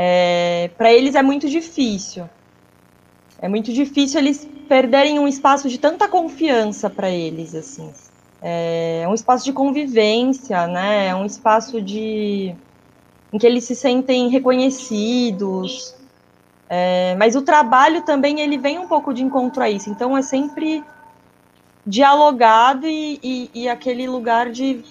[0.00, 2.30] É, para eles é muito difícil.
[3.40, 7.92] É muito difícil eles perderem um espaço de tanta confiança para eles, assim.
[8.40, 11.08] É, é um espaço de convivência, né?
[11.08, 12.54] É um espaço de
[13.32, 15.92] em que eles se sentem reconhecidos.
[16.70, 19.90] É, mas o trabalho também ele vem um pouco de encontro a isso.
[19.90, 20.84] Então é sempre
[21.84, 24.84] dialogado e, e, e aquele lugar de,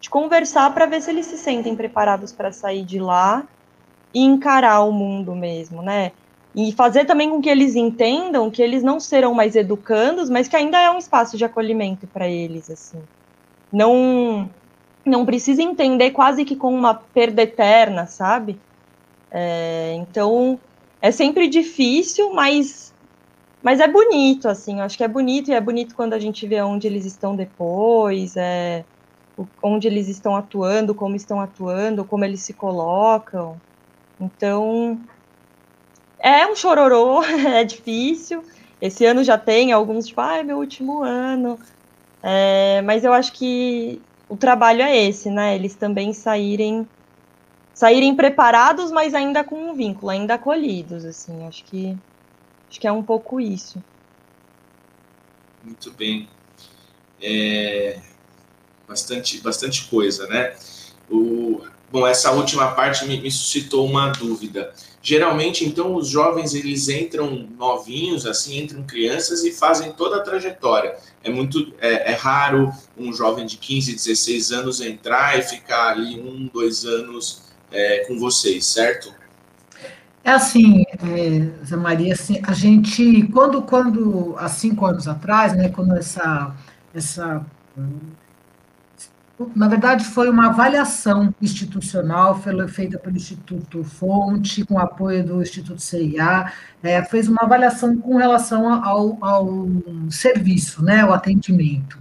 [0.00, 3.46] de conversar para ver se eles se sentem preparados para sair de lá
[4.14, 6.12] e encarar o mundo mesmo, né?
[6.54, 10.56] E fazer também com que eles entendam que eles não serão mais educandos, mas que
[10.56, 13.02] ainda é um espaço de acolhimento para eles, assim.
[13.72, 14.50] Não
[15.04, 18.58] não precisa entender quase que com uma perda eterna, sabe?
[19.30, 20.60] É, então,
[21.00, 22.94] é sempre difícil, mas,
[23.62, 26.46] mas é bonito, assim, eu acho que é bonito, e é bonito quando a gente
[26.46, 28.84] vê onde eles estão depois, é,
[29.62, 33.60] onde eles estão atuando, como estão atuando, como eles se colocam.
[34.22, 35.00] Então,
[36.20, 38.44] é um chororô, é difícil.
[38.80, 41.58] Esse ano já tem alguns, tipo, ah, é meu último ano.
[42.22, 45.56] É, mas eu acho que o trabalho é esse, né?
[45.56, 46.86] Eles também saírem
[47.74, 51.46] saírem preparados, mas ainda com um vínculo, ainda acolhidos, assim.
[51.46, 51.96] Acho que
[52.68, 53.82] acho que é um pouco isso.
[55.64, 56.28] Muito bem.
[57.20, 58.00] É,
[58.86, 60.56] bastante, bastante coisa, né?
[61.10, 61.60] O,
[61.92, 64.72] bom, essa última parte me, me, suscitou uma dúvida.
[65.02, 70.96] Geralmente, então, os jovens eles entram novinhos, assim, entram crianças e fazem toda a trajetória.
[71.22, 76.18] É muito é, é raro um jovem de 15, 16 anos entrar e ficar ali
[76.18, 79.12] um, dois anos é, com vocês, certo?
[80.24, 85.68] É assim, é, Zé Maria, assim, a gente, quando, quando, há cinco anos atrás, né,
[85.68, 86.54] quando essa,
[86.94, 87.44] essa
[89.54, 96.52] na verdade, foi uma avaliação institucional feita pelo Instituto Fonte, com apoio do Instituto CIA,
[96.82, 99.68] é, fez uma avaliação com relação ao, ao
[100.10, 101.98] serviço, né, ao atendimento.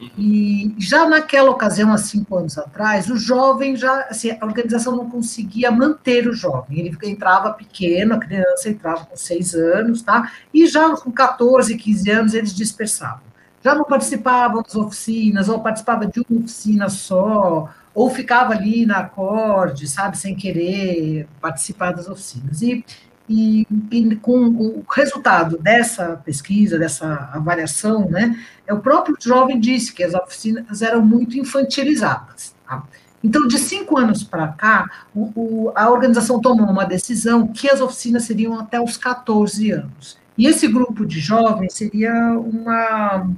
[0.00, 0.10] Uhum.
[0.16, 5.10] E já naquela ocasião, há cinco anos atrás, o jovem já, assim, a organização não
[5.10, 6.78] conseguia manter o jovem.
[6.78, 10.30] Ele entrava pequeno, a criança entrava com seis anos, tá?
[10.54, 13.27] E já com 14, 15 anos eles dispersavam
[13.68, 18.98] já não participavam das oficinas, ou participava de uma oficina só, ou ficava ali na
[18.98, 22.62] acorde, sabe, sem querer participar das oficinas.
[22.62, 22.84] E,
[23.28, 29.92] e, e, com o resultado dessa pesquisa, dessa avaliação, né, é o próprio jovem disse
[29.92, 32.54] que as oficinas eram muito infantilizadas.
[32.66, 32.82] Tá?
[33.22, 37.82] Então, de cinco anos para cá, o, o, a organização tomou uma decisão que as
[37.82, 40.16] oficinas seriam até os 14 anos.
[40.38, 43.28] E esse grupo de jovens seria uma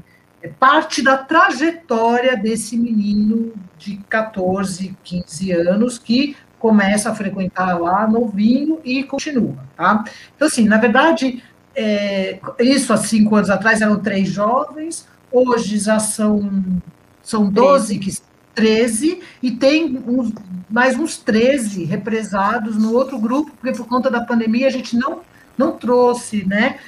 [0.43, 8.07] é parte da trajetória desse menino de 14, 15 anos que começa a frequentar lá
[8.07, 10.05] novinho e continua, tá?
[10.37, 11.43] Então, assim, na verdade,
[11.75, 16.81] é, isso há cinco anos atrás eram três jovens, hoje já são,
[17.23, 18.31] são 12, 13.
[18.55, 20.33] 13 e tem uns,
[20.69, 25.21] mais uns 13 represados no outro grupo, porque por conta da pandemia a gente não,
[25.57, 26.79] não trouxe, né,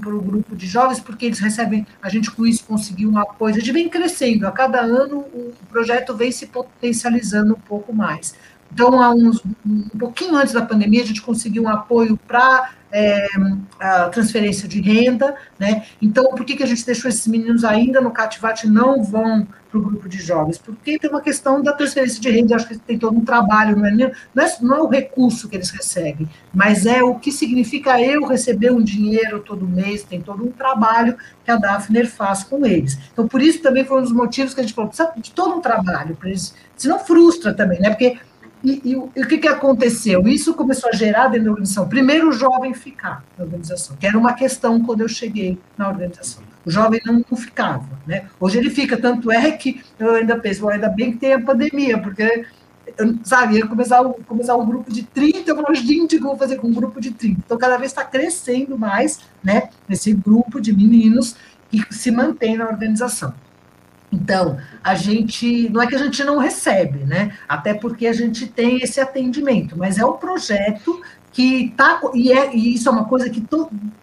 [0.00, 3.54] para o grupo de jovens, porque eles recebem, a gente com isso conseguiu um apoio,
[3.54, 8.34] a gente vem crescendo, a cada ano o projeto vem se potencializando um pouco mais.
[8.72, 13.26] Então, há uns, um pouquinho antes da pandemia, a gente conseguiu um apoio para é,
[13.80, 15.84] a transferência de renda, né?
[16.00, 19.78] Então, por que, que a gente deixou esses meninos ainda no Cativate não vão para
[19.78, 20.58] o grupo de jovens?
[20.58, 23.86] Porque tem uma questão da transferência de renda, acho que tem todo um trabalho, não
[23.86, 27.98] é, não é, não é o recurso que eles recebem, mas é o que significa
[27.98, 32.66] eu receber um dinheiro todo mês, tem todo um trabalho que a Daphne faz com
[32.66, 32.98] eles.
[33.10, 35.56] Então, por isso também foi um dos motivos que a gente falou, precisa de todo
[35.56, 37.88] um trabalho para eles, senão frustra também, né?
[37.88, 38.18] Porque
[38.64, 40.26] e, e, e, o que, que aconteceu?
[40.28, 41.88] Isso começou a gerar dentro da organização.
[41.88, 46.42] Primeiro, o jovem ficar na organização, que era uma questão quando eu cheguei na organização.
[46.64, 47.88] O jovem não, não ficava.
[48.06, 48.26] Né?
[48.38, 51.98] Hoje ele fica, tanto é que eu ainda penso, ainda bem que tem a pandemia,
[51.98, 52.46] porque,
[52.96, 56.56] eu, sabe, ia começar, começar um grupo de 30, eu falo, gente, eu vou fazer
[56.56, 57.40] com um grupo de 30?
[57.44, 61.34] Então, cada vez está crescendo mais né, esse grupo de meninos
[61.68, 63.34] que se mantém na organização.
[64.12, 67.36] Então, a gente, não é que a gente não recebe, né?
[67.48, 71.00] Até porque a gente tem esse atendimento, mas é o projeto
[71.32, 73.42] que tá e, é, e isso é uma coisa que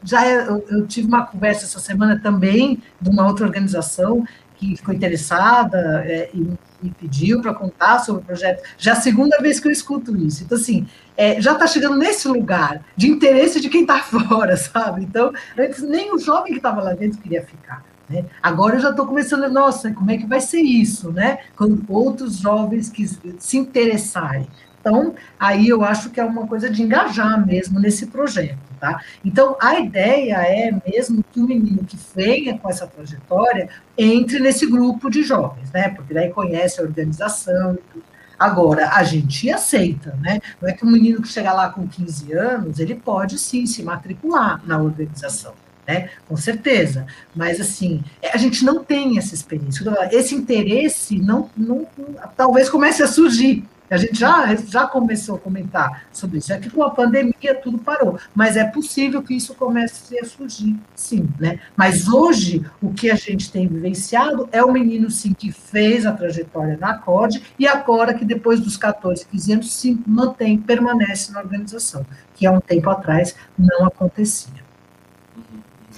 [0.03, 4.75] já é, eu, eu, tive uma conversa essa semana também de uma outra organização que
[4.75, 6.39] ficou interessada é, e
[6.81, 8.63] me pediu para contar sobre o projeto.
[8.77, 10.43] Já é a segunda vez que eu escuto isso.
[10.43, 15.03] Então, assim, é, já está chegando nesse lugar de interesse de quem está fora, sabe?
[15.03, 17.83] Então, antes nem o jovem que estava lá dentro queria ficar.
[18.09, 18.25] Né?
[18.41, 21.39] Agora eu já estou começando, nossa, como é que vai ser isso, né?
[21.55, 24.47] Quando outros jovens que se interessarem.
[24.81, 29.01] Então, aí eu acho que é uma coisa de engajar mesmo nesse projeto, tá?
[29.23, 34.65] Então, a ideia é mesmo que o menino que venha com essa trajetória entre nesse
[34.65, 35.89] grupo de jovens, né?
[35.89, 38.03] Porque daí conhece a organização e tudo.
[38.39, 40.39] Agora, a gente aceita, né?
[40.61, 43.83] Não é que um menino que chega lá com 15 anos, ele pode sim se
[43.83, 45.53] matricular na organização
[45.87, 46.09] né?
[46.27, 47.05] Com certeza.
[47.35, 48.03] Mas, assim,
[48.33, 49.83] a gente não tem essa experiência.
[50.11, 51.87] Esse interesse não, não
[52.35, 56.53] talvez comece a surgir, A gente já, já começou a comentar sobre isso.
[56.53, 60.75] É que com a pandemia tudo parou, mas é possível que isso comece a surgir,
[60.95, 61.59] sim, né?
[61.75, 66.11] Mas hoje, o que a gente tem vivenciado é o menino, sim, que fez a
[66.11, 71.39] trajetória na acorde e agora que depois dos 14, 15 anos, se mantém, permanece na
[71.39, 72.05] organização,
[72.35, 74.68] que há um tempo atrás não acontecia.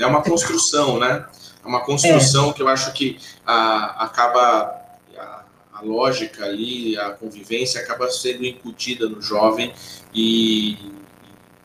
[0.01, 1.25] É uma construção, né?
[1.63, 2.53] É uma construção é.
[2.53, 4.81] que eu acho que a, acaba
[5.81, 9.73] a lógica ali, a convivência acaba sendo incutida no jovem
[10.13, 10.73] e,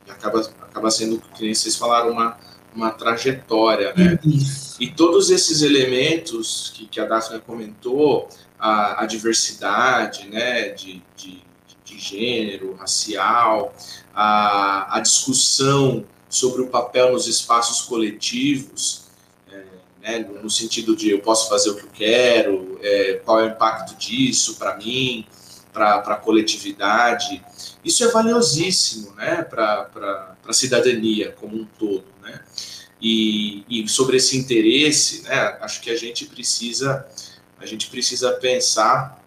[0.07, 2.39] e acaba, acaba sendo, como vocês falaram, uma,
[2.75, 4.19] uma trajetória, né?
[4.25, 4.77] Isso.
[4.81, 8.29] E todos esses elementos que, que a Daphne comentou,
[8.59, 11.43] a, a diversidade, né, de, de,
[11.85, 13.75] de gênero, racial,
[14.15, 16.05] a, a discussão
[16.37, 19.07] sobre o papel nos espaços coletivos,
[20.03, 23.49] né, no sentido de eu posso fazer o que eu quero, é, qual é o
[23.49, 25.27] impacto disso para mim,
[25.73, 27.43] para a coletividade.
[27.83, 32.05] Isso é valiosíssimo né, para a cidadania como um todo.
[32.23, 32.41] Né?
[33.01, 37.07] E, e, sobre esse interesse, né, acho que a gente precisa
[37.59, 39.19] a gente precisa pensar,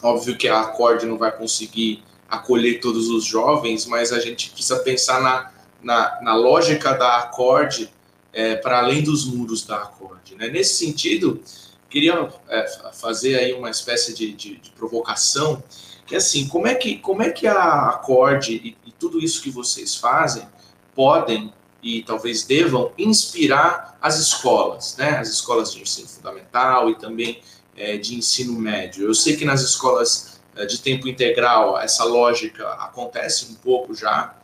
[0.00, 4.78] óbvio que a Acorde não vai conseguir acolher todos os jovens, mas a gente precisa
[4.78, 5.50] pensar na,
[5.82, 7.90] na, na lógica da Acorde
[8.32, 10.34] é, para além dos muros da acorde.
[10.34, 10.48] Né?
[10.48, 11.42] Nesse sentido,
[11.90, 15.62] queria é, fazer aí uma espécie de, de, de, provocação,
[16.06, 19.42] que é assim, como é que, como é que a acorde e, e tudo isso
[19.42, 20.46] que vocês fazem
[20.94, 21.52] podem
[21.82, 25.18] e talvez devam inspirar as escolas, né?
[25.18, 27.42] as escolas de ensino fundamental e também
[27.76, 29.06] é, de ensino médio.
[29.06, 34.34] Eu sei que nas escolas é, de tempo integral essa lógica acontece um pouco já,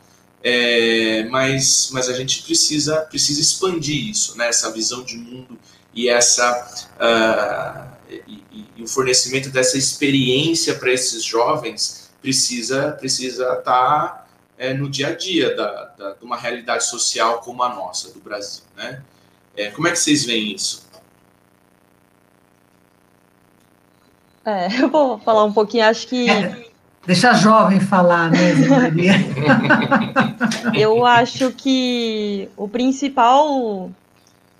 [0.41, 4.47] é, mas, mas a gente precisa, precisa expandir isso, né?
[4.47, 5.59] essa visão de mundo
[5.93, 8.43] e, essa, uh, e,
[8.77, 14.27] e, o fornecimento dessa experiência para esses jovens precisa precisa estar tá,
[14.57, 18.19] é, no dia a dia da, da, de uma realidade social como a nossa, do
[18.19, 18.63] Brasil.
[18.77, 19.01] Né?
[19.55, 20.87] É, como é que vocês veem isso?
[24.45, 26.27] É, eu vou falar um pouquinho, acho que.
[27.09, 28.29] Deixa a jovem falar
[28.69, 29.13] Maria.
[30.75, 33.89] Eu acho que o principal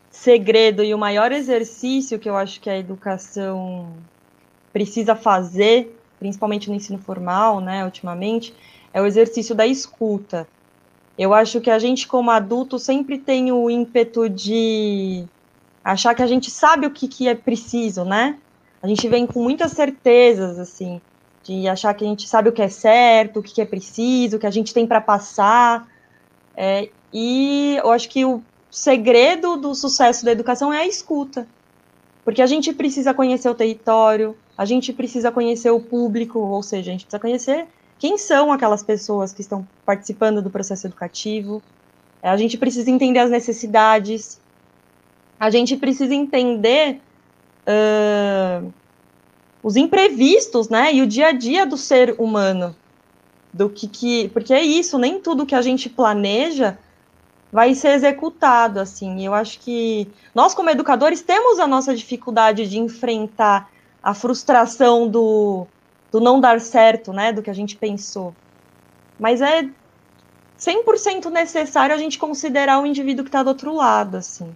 [0.10, 3.94] segredo e o maior exercício que eu acho que a educação
[4.74, 8.52] precisa fazer, principalmente no ensino formal, né, ultimamente,
[8.92, 10.48] é o exercício da escuta.
[11.20, 15.24] Eu acho que a gente, como adulto, sempre tem o ímpeto de
[15.84, 18.38] achar que a gente sabe o que, que é preciso, né?
[18.82, 21.00] A gente vem com muitas certezas, assim
[21.44, 24.40] de achar que a gente sabe o que é certo, o que é preciso, o
[24.40, 25.88] que a gente tem para passar.
[26.56, 31.48] É, e eu acho que o segredo do sucesso da educação é a escuta.
[32.24, 36.92] Porque a gente precisa conhecer o território, a gente precisa conhecer o público, ou seja,
[36.92, 37.68] a gente precisa conhecer
[38.00, 41.62] quem são aquelas pessoas que estão participando do processo educativo,
[42.24, 44.40] a gente precisa entender as necessidades,
[45.38, 47.02] a gente precisa entender
[47.68, 48.74] uh,
[49.62, 50.94] os imprevistos, né?
[50.94, 52.76] E o dia a dia do ser humano.
[53.52, 54.30] Do que, que.
[54.30, 56.78] Porque é isso, nem tudo que a gente planeja
[57.52, 59.26] vai ser executado, assim.
[59.26, 63.70] Eu acho que nós, como educadores, temos a nossa dificuldade de enfrentar
[64.02, 65.66] a frustração do,
[66.12, 67.34] do não dar certo, né?
[67.34, 68.36] Do que a gente pensou.
[69.20, 69.68] Mas é
[70.58, 74.56] 100% necessário a gente considerar o indivíduo que está do outro lado, assim.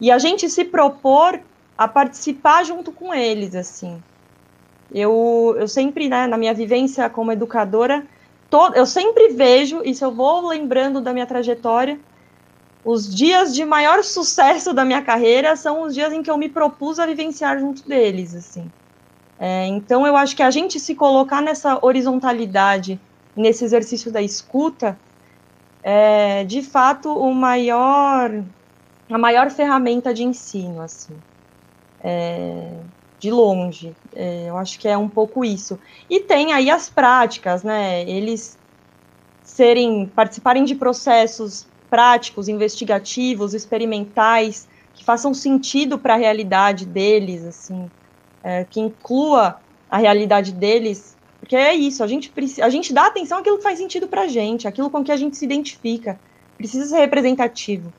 [0.00, 1.40] E a gente se propor
[1.76, 4.02] a participar junto com eles, assim.
[4.90, 8.06] Eu, eu sempre, né, na minha vivência como educadora,
[8.48, 11.98] todo, eu sempre vejo, e se eu vou lembrando da minha trajetória,
[12.84, 16.48] os dias de maior sucesso da minha carreira são os dias em que eu me
[16.48, 18.70] propus a vivenciar junto deles, assim.
[19.38, 22.98] É, então, eu acho que a gente se colocar nessa horizontalidade,
[23.36, 24.98] nesse exercício da escuta,
[25.82, 28.30] é, de fato, o maior,
[29.10, 31.20] a maior ferramenta de ensino, assim
[32.06, 32.70] é,
[33.18, 33.92] de longe.
[34.14, 35.76] É, eu acho que é um pouco isso.
[36.08, 38.08] E tem aí as práticas, né?
[38.08, 38.56] Eles
[39.42, 47.90] serem participarem de processos práticos, investigativos, experimentais, que façam sentido para a realidade deles, assim,
[48.42, 53.38] é, que inclua a realidade deles, porque é isso, a gente, a gente dá atenção
[53.38, 56.18] àquilo que faz sentido para a gente, aquilo com que a gente se identifica,
[56.56, 57.92] precisa ser representativo.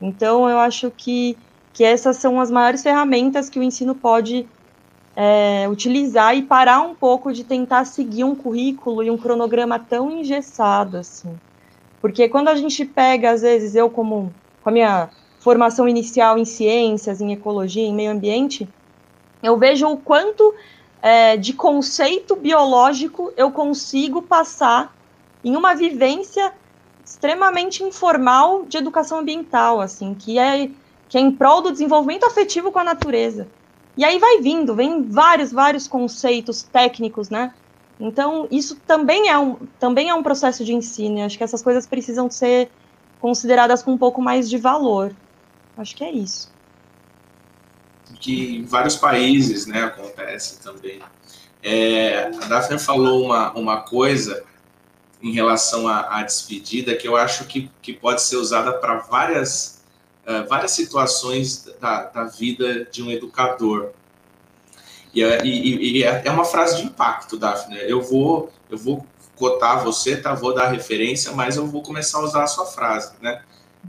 [0.00, 1.36] Então, eu acho que
[1.72, 4.48] que essas são as maiores ferramentas que o ensino pode
[5.14, 10.10] é, utilizar e parar um pouco de tentar seguir um currículo e um cronograma tão
[10.10, 11.38] engessado assim.
[12.00, 15.10] Porque quando a gente pega, às vezes, eu como com a minha
[15.40, 18.68] formação inicial em ciências, em ecologia, em meio ambiente,
[19.42, 20.54] eu vejo o quanto
[21.00, 24.94] é, de conceito biológico eu consigo passar
[25.44, 26.52] em uma vivência
[27.04, 30.70] extremamente informal de educação ambiental, assim, que é
[31.08, 33.48] que é em prol do desenvolvimento afetivo com a natureza.
[33.96, 37.52] E aí vai vindo, vem vários, vários conceitos técnicos, né?
[37.98, 41.24] Então, isso também é um, também é um processo de ensino.
[41.24, 42.70] acho que essas coisas precisam ser
[43.20, 45.14] consideradas com um pouco mais de valor.
[45.76, 46.52] Acho que é isso.
[48.20, 51.00] Que em vários países né, acontece também.
[51.62, 54.44] É, a Daphne falou uma, uma coisa
[55.20, 59.77] em relação à, à despedida que eu acho que, que pode ser usada para várias,
[60.28, 63.92] uh, várias situações da, da vida de um educador.
[65.14, 67.78] E, é, e, e, é, é uma frase de impacto, Daphne.
[67.78, 70.34] Eu vou, eu vou cotar você, tá?
[70.34, 73.42] Vou dar referência, mas eu vou começar a usar a sua frase, né?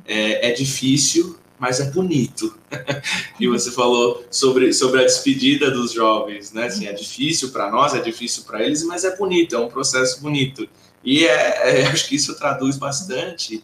[0.06, 2.58] É, é difícil, mas é bonito.
[3.40, 6.68] e você falou sobre, sobre a despedida dos jovens, né?
[6.68, 10.22] Assim, é difícil para nós, é difícil para eles, mas é bonito, é um processo
[10.22, 10.70] bonito.
[11.04, 13.64] E é, é, acho que isso traduz bastante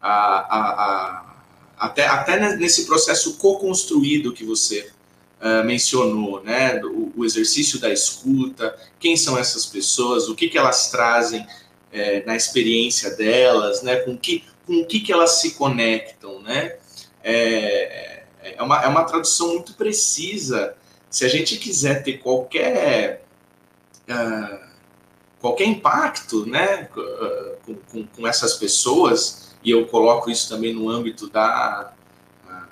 [0.00, 1.35] a, a,
[1.78, 4.90] até, até nesse processo co-construído que você
[5.40, 6.80] uh, mencionou, né?
[6.84, 11.46] O, o, exercício da escuta, quem são essas pessoas, o que, que elas trazem
[11.92, 13.96] é, na experiência delas, né?
[13.96, 16.76] Com que com que, que elas se conectam, né?
[17.22, 20.74] É, é, uma, é uma tradução muito precisa.
[21.08, 23.24] Se a gente quiser ter qualquer
[24.08, 24.66] uh,
[25.40, 26.88] qualquer impacto, né,
[27.64, 31.92] com, com, com, essas pessoas, e eu coloco isso também no âmbito da,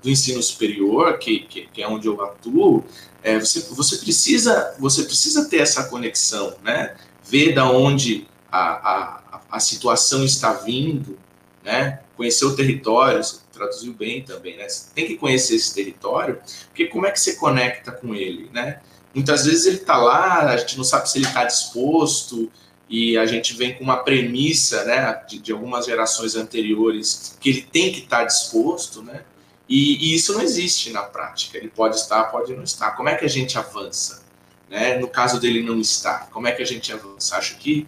[0.00, 2.84] do ensino superior, que, que, que é onde eu atuo,
[3.20, 6.94] é, você, você, precisa, você precisa ter essa conexão, né?
[7.24, 11.18] Ver da onde a, a, a situação está vindo,
[11.64, 11.98] né?
[12.16, 14.68] Conhecer o território, você traduziu bem também, né?
[14.68, 16.38] Você tem que conhecer esse território,
[16.68, 18.80] porque como é que você conecta com ele, né?
[19.12, 22.52] Muitas vezes ele está lá, a gente não sabe se ele está disposto,
[22.94, 27.62] e a gente vem com uma premissa, né, de, de algumas gerações anteriores, que ele
[27.62, 29.24] tem que estar tá disposto, né?
[29.68, 31.58] E, e, isso não existe na prática.
[31.58, 32.92] Ele pode estar, pode não estar.
[32.92, 34.22] Como é que a gente avança?
[34.70, 34.96] Né?
[34.96, 37.36] No caso dele não estar, como é que a gente avança?
[37.36, 37.84] Acho que,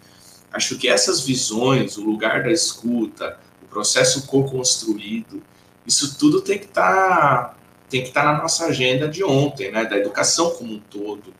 [0.51, 5.41] acho que essas visões, o lugar da escuta, o processo co-construído,
[5.85, 7.55] isso tudo tem que estar tá,
[7.89, 9.85] tem que estar tá na nossa agenda de ontem, né?
[9.85, 11.33] Da educação como um todo,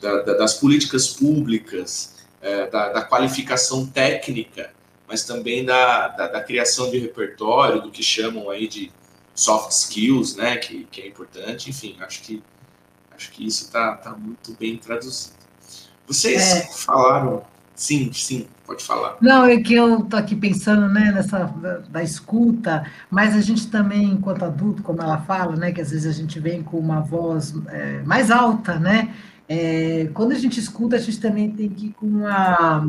[0.00, 4.70] da, da, das políticas públicas, é, da, da, qualificação técnica,
[5.06, 8.90] mas também da, da criação de repertório, do que chamam aí de
[9.34, 12.42] soft skills, né, que, que é importante, enfim, acho que
[13.20, 15.34] acho que isso está tá muito bem traduzido.
[16.06, 16.72] Vocês é.
[16.72, 17.42] falaram,
[17.74, 19.16] sim, sim, pode falar.
[19.20, 23.68] Não, é que eu tô aqui pensando, né, nessa da, da, escuta, mas a gente
[23.68, 27.00] também, enquanto adulto, como ela fala, né, que às vezes a gente vem com uma
[27.00, 29.14] voz é, mais alta, né,
[29.52, 32.88] é, quando a gente escuta, a gente também tem que ir com uma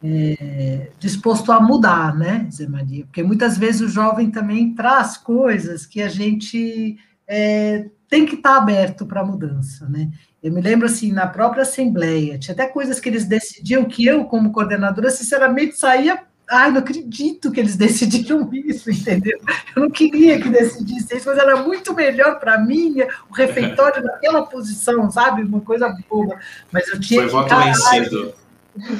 [0.00, 3.04] é, disposto a mudar, né, Zé Maria?
[3.04, 6.96] Porque muitas vezes o jovem também traz coisas que a gente
[7.26, 10.12] é, tem que estar tá aberto para mudança, né?
[10.40, 14.24] Eu me lembro, assim, na própria Assembleia, tinha até coisas que eles decidiam que eu,
[14.26, 19.38] como coordenadora, sinceramente, saía Ai, não acredito que eles decidiram isso, entendeu?
[19.74, 22.96] Eu não queria que decidissem isso, mas era muito melhor para mim
[23.28, 25.42] o refeitório naquela posição, sabe?
[25.42, 26.38] Uma coisa boa.
[26.70, 28.34] Mas eu tinha Foi voto vencido.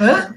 [0.01, 0.35] Hã?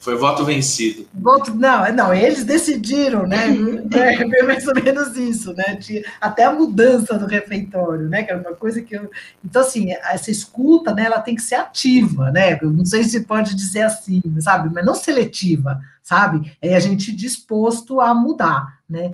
[0.00, 1.08] Foi voto vencido.
[1.12, 3.48] Voto, não, não, eles decidiram, né?
[3.92, 5.76] É mais ou menos isso, né?
[5.76, 8.22] Tinha até a mudança do refeitório, né?
[8.22, 9.10] Que era uma coisa que eu.
[9.44, 12.58] Então, assim, essa escuta, né, ela tem que ser ativa, né?
[12.62, 14.70] Eu não sei se pode dizer assim, sabe?
[14.72, 16.56] Mas não seletiva, sabe?
[16.62, 19.12] É a gente disposto a mudar, né?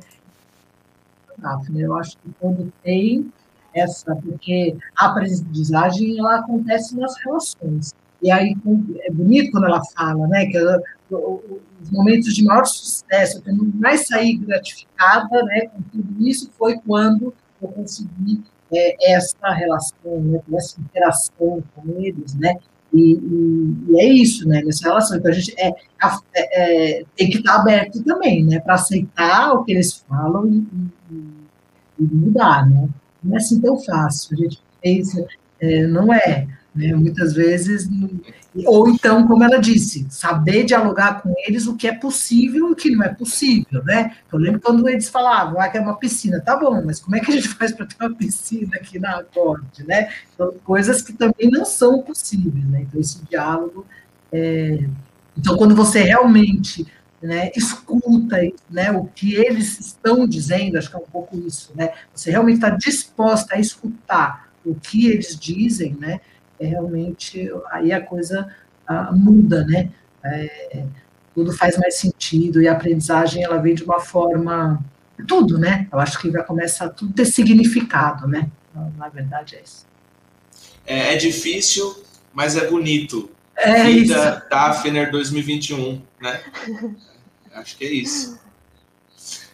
[1.75, 3.33] Eu acho que quando tem
[3.75, 7.93] essa, porque a aprendizagem ela acontece nas relações.
[8.23, 8.57] E aí
[9.01, 10.57] é bonito quando ela fala, né, que
[11.11, 17.35] os momentos de maior sucesso, eu mais saí gratificada, né, com tudo isso, foi quando
[17.61, 18.41] eu consegui
[18.73, 22.57] é, essa relação, né, essa interação com eles, né,
[22.95, 25.17] e, e, e, é isso, né, nessa relação.
[25.17, 29.65] Então, a gente é, é, é tem que estar aberto também, né, para aceitar o
[29.65, 30.67] que eles falam e,
[31.99, 32.89] e, mudar, né.
[33.23, 34.37] Não é assim tão fácil.
[34.37, 34.63] A gente
[35.61, 36.47] é, não é.
[36.75, 36.93] Né?
[36.93, 37.89] Muitas vezes,
[38.66, 42.75] ou então, como ela disse, saber dialogar com eles o que é possível e o
[42.75, 44.16] que não é possível, né?
[44.33, 47.20] Eu lembro quando eles falavam ah, que é uma piscina, tá bom, mas como é
[47.20, 50.12] que a gente faz para ter uma piscina aqui na acorde, né?
[50.35, 52.83] Então, coisas que também não são possíveis, né?
[52.83, 53.87] Então, esse diálogo.
[54.33, 54.85] É...
[55.37, 56.87] Então, quando você realmente
[57.22, 58.37] né, escuta
[58.68, 61.93] né, o que eles estão dizendo, acho que é um pouco isso, né?
[62.14, 66.20] Você realmente está disposta a escutar o que eles dizem, né?
[66.59, 68.55] É realmente aí a coisa
[68.87, 69.91] ah, muda, né?
[70.25, 70.85] É,
[71.35, 74.83] tudo faz mais sentido e a aprendizagem ela vem de uma forma
[75.27, 75.89] tudo, né?
[75.93, 78.51] Eu acho que vai começar a tudo ter significado, né?
[78.97, 79.87] Na verdade é isso.
[80.87, 83.31] É, é difícil, mas é bonito.
[83.57, 84.49] É Vida isso.
[84.51, 86.41] Daphner 2021, né?
[87.55, 88.39] acho que é isso.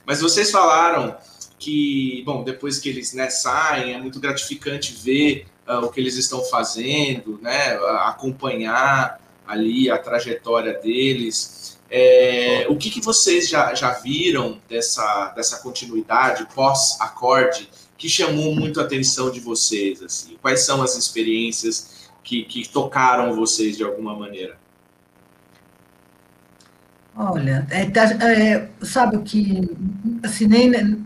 [0.07, 1.17] Mas vocês falaram
[1.59, 6.17] que, bom, depois que eles né, saem, é muito gratificante ver uh, o que eles
[6.17, 7.75] estão fazendo, né?
[8.07, 11.79] Acompanhar ali a trajetória deles.
[11.91, 17.69] É, o que, que vocês já, já viram dessa, dessa continuidade pós-acorde
[17.99, 20.03] que chamou muito a atenção de vocês?
[20.03, 20.39] Assim?
[20.41, 24.59] Quais são as experiências que, que tocaram vocês de alguma maneira?
[27.17, 29.69] Olha, é, tá, é, sabe o que,
[30.23, 31.05] assim, nem,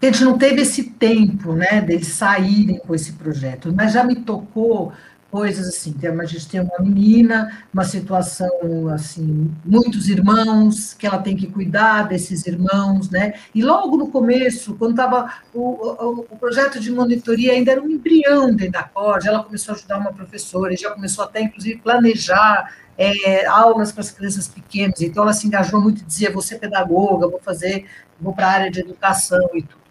[0.00, 4.16] a gente não teve esse tempo, né, deles saírem com esse projeto, mas já me
[4.16, 4.92] tocou
[5.30, 11.36] coisas assim, a gente tem uma menina, uma situação assim, muitos irmãos, que ela tem
[11.36, 13.34] que cuidar desses irmãos, né?
[13.54, 17.90] E logo no começo, quando estava o, o, o, projeto de monitoria ainda era um
[17.90, 21.80] embrião dentro da COD, ela começou a ajudar uma professora e já começou até, inclusive,
[21.80, 25.00] planejar é, aulas para as crianças pequenas.
[25.00, 27.86] Então, ela se engajou muito e dizia: vou ser pedagoga, vou fazer,
[28.18, 29.85] vou para a área de educação e tudo.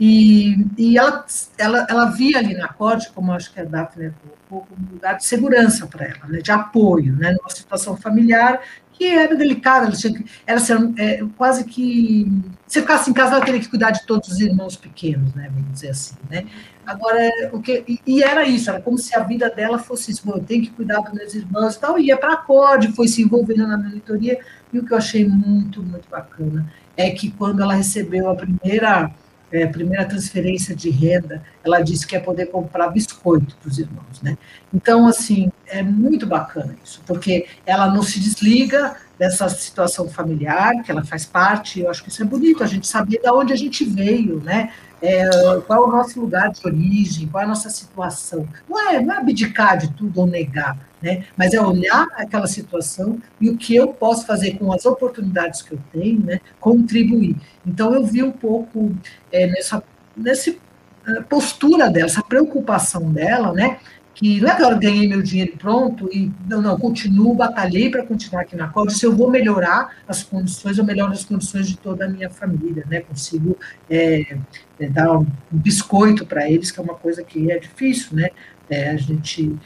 [0.00, 1.26] E, e ela,
[1.58, 4.14] ela, ela via ali na corte, como acho que a Daphne
[4.48, 8.62] colocou, um lugar de segurança para ela, né, de apoio, né, numa situação familiar
[8.94, 12.30] que era delicada, ela tinha, assim, é, quase que,
[12.66, 15.72] se ficasse em casa, ela teria que cuidar de todos os irmãos pequenos, né, vamos
[15.72, 16.46] dizer assim, né.
[16.86, 20.28] Agora, o que, e, e era isso, era como se a vida dela fosse isso,
[20.30, 23.22] eu tenho que cuidar dos meus irmãos e tal, ia para a COD, foi se
[23.22, 24.38] envolvendo na monitoria,
[24.72, 29.10] e o que eu achei muito, muito bacana é que quando ela recebeu a primeira
[29.52, 34.20] é, primeira transferência de renda, ela disse que ia poder comprar biscoito para os irmãos,
[34.22, 34.38] né?
[34.72, 40.90] Então, assim, é muito bacana isso, porque ela não se desliga dessa situação familiar, que
[40.90, 43.56] ela faz parte, eu acho que isso é bonito, a gente saber de onde a
[43.56, 44.72] gente veio, né?
[45.02, 45.28] É,
[45.66, 48.46] qual é o nosso lugar de origem, qual é a nossa situação.
[48.68, 51.24] Não é, não é abdicar de tudo ou negar, né?
[51.36, 55.72] mas é olhar aquela situação e o que eu posso fazer com as oportunidades que
[55.72, 56.40] eu tenho, né?
[56.58, 57.36] contribuir.
[57.66, 58.94] Então, eu vi um pouco
[59.32, 59.82] é, nessa,
[60.16, 63.78] nessa eh, postura dela, essa preocupação dela, né?
[64.20, 68.04] que não é que eu ganhei meu dinheiro pronto e não, não, continuo, batalhei para
[68.04, 71.78] continuar aqui na COD, se eu vou melhorar as condições, eu melhoro as condições de
[71.78, 73.00] toda a minha família, né?
[73.00, 73.56] Consigo
[73.88, 74.36] é,
[74.78, 78.28] é, dar um biscoito para eles, que é uma coisa que é difícil, né?
[78.68, 79.56] É, a gente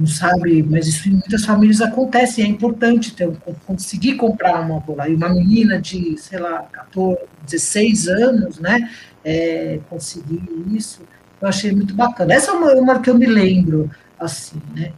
[0.00, 3.30] não sabe, mas isso em muitas famílias acontece, é importante ter,
[3.66, 5.08] conseguir comprar uma bola.
[5.08, 8.90] E uma menina de, sei lá, 14, 16 anos, né?
[9.22, 10.42] É, conseguir
[10.72, 11.02] isso
[11.40, 12.34] eu achei muito bacana.
[12.34, 14.92] Essa é uma, uma que eu me lembro, assim, né?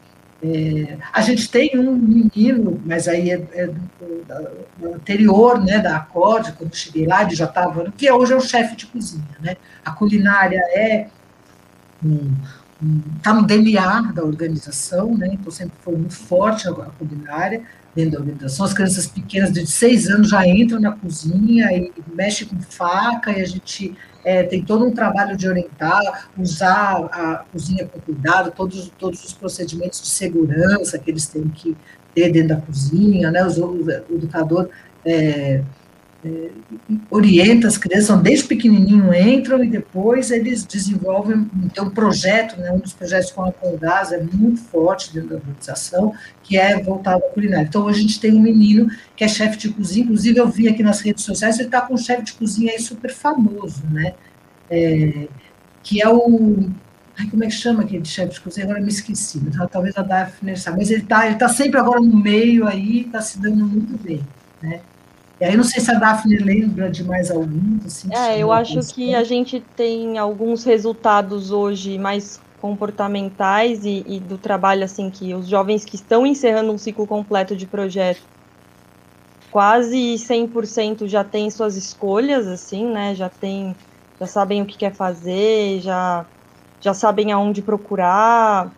[0.45, 3.81] É, a gente tem um menino, mas aí é, é do,
[4.77, 8.37] do, anterior, né, da Acorde, quando eu cheguei lá, ele já estava, que hoje é
[8.37, 9.57] o chefe de cozinha, né?
[9.85, 11.07] A culinária é
[12.05, 12.35] um,
[13.17, 15.31] está no DNA da organização, né?
[15.33, 17.63] Então sempre foi muito forte a, culinária
[17.95, 18.67] dentro da organização.
[18.67, 23.41] As crianças pequenas de seis anos já entram na cozinha e mexem com faca e
[23.41, 28.91] a gente é, tem todo um trabalho de orientar, usar a cozinha com cuidado, todos,
[28.99, 31.77] todos os procedimentos de segurança que eles têm que
[32.15, 33.45] ter dentro da cozinha, né?
[33.45, 34.69] o, educador
[35.05, 35.63] é,
[37.11, 41.45] orienta as crianças, desde pequenininho entram e depois eles desenvolvem,
[41.75, 45.35] tem um projeto, né, um dos projetos com a Colgás é muito forte dentro da
[45.37, 47.67] organização, que é voltado à culinária.
[47.67, 50.83] Então, a gente tem um menino que é chefe de cozinha, inclusive eu vi aqui
[50.83, 54.15] nas redes sociais, ele está com um chefe de cozinha aí super famoso, né,
[54.71, 55.27] é,
[55.83, 56.71] que é o
[57.19, 58.65] Ai, como é que chama aquele chefe de cozinha?
[58.65, 59.39] Agora me esqueci,
[59.71, 63.21] talvez a Daphne sabe, mas ele está ele tá sempre agora no meio aí, está
[63.21, 64.27] se dando muito bem,
[64.63, 64.81] né?
[65.43, 67.85] E aí não sei se a Daphne lembra de mais alguns.
[67.85, 74.21] Assim, é, eu acho que a gente tem alguns resultados hoje mais comportamentais e, e,
[74.21, 78.23] do trabalho assim que os jovens que estão encerrando um ciclo completo de projeto
[79.51, 83.13] quase 100% já têm suas escolhas assim, né?
[83.17, 83.75] Já tem
[84.21, 86.25] já sabem o que quer fazer, já
[86.81, 88.71] já sabem aonde procurar.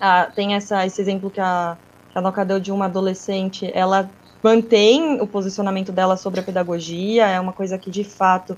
[0.00, 1.76] Ah, tem essa esse exemplo que a
[2.10, 4.08] que a Noca deu de uma adolescente, ela
[4.42, 8.56] mantém o posicionamento dela sobre a pedagogia, é uma coisa que de fato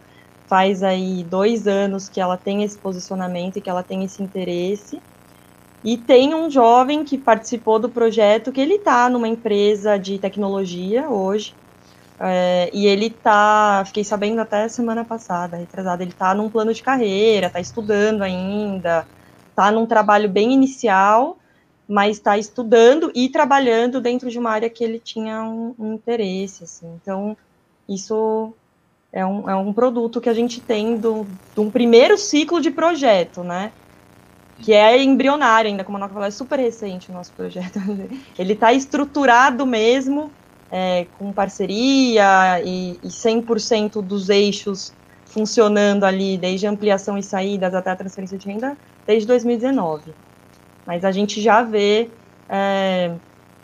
[0.49, 5.01] faz aí dois anos que ela tem esse posicionamento e que ela tem esse interesse.
[5.83, 11.09] E tem um jovem que participou do projeto que ele está numa empresa de tecnologia
[11.09, 11.55] hoje.
[12.21, 16.81] É, e ele tá, fiquei sabendo até semana passada, retrasada, ele tá num plano de
[16.81, 19.05] carreira, tá estudando ainda,
[19.57, 21.37] tá num trabalho bem inicial,
[21.89, 26.65] mas está estudando e trabalhando dentro de uma área que ele tinha um, um interesse,
[26.65, 26.87] assim.
[27.01, 27.37] Então,
[27.89, 28.53] isso
[29.13, 32.71] é um, é um produto que a gente tem do, de um primeiro ciclo de
[32.71, 33.73] projeto, né?
[34.61, 37.79] Que é embrionário ainda, como a Noca falou, é super recente o nosso projeto.
[38.39, 40.31] Ele está estruturado mesmo,
[40.71, 44.95] é, com parceria e, e 100% dos eixos
[45.27, 48.77] funcionando ali, desde ampliação e saídas até a transferência de renda,
[49.07, 50.13] desde 2019.
[50.87, 52.11] Mas a gente já vê
[52.49, 53.15] é,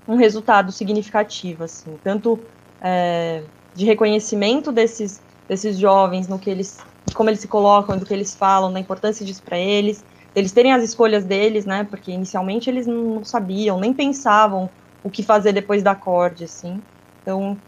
[0.07, 2.43] um resultado significativo, assim, tanto
[2.81, 3.43] é,
[3.75, 6.79] de reconhecimento desses, desses jovens, no que eles,
[7.15, 10.05] como eles se colocam, do que eles falam, da importância disso para eles,
[10.35, 11.85] eles terem as escolhas deles, né?
[11.85, 14.71] Porque inicialmente eles não sabiam, nem pensavam
[15.03, 16.83] o que fazer depois da acorde, assim.
[17.23, 17.61] Então,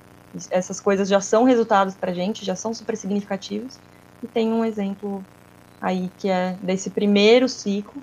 [0.51, 3.81] essas coisas já são resultados para a gente, já são super significativos.
[4.23, 5.27] E tem um exemplo
[5.81, 8.03] aí que é desse primeiro ciclo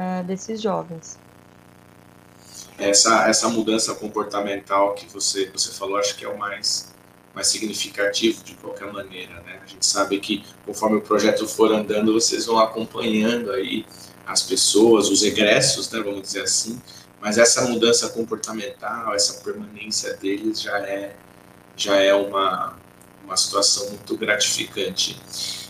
[0.00, 1.18] é, desses jovens.
[2.78, 6.94] Essa, essa mudança comportamental que você, você falou, acho que é o mais,
[7.34, 9.60] mais significativo de qualquer maneira, né?
[9.62, 13.84] A gente sabe que conforme o projeto for andando, vocês vão acompanhando aí
[14.26, 16.80] as pessoas, os egressos, né, vamos dizer assim,
[17.20, 21.14] mas essa mudança comportamental, essa permanência deles já é
[21.76, 22.76] já é uma,
[23.24, 25.18] uma situação muito gratificante.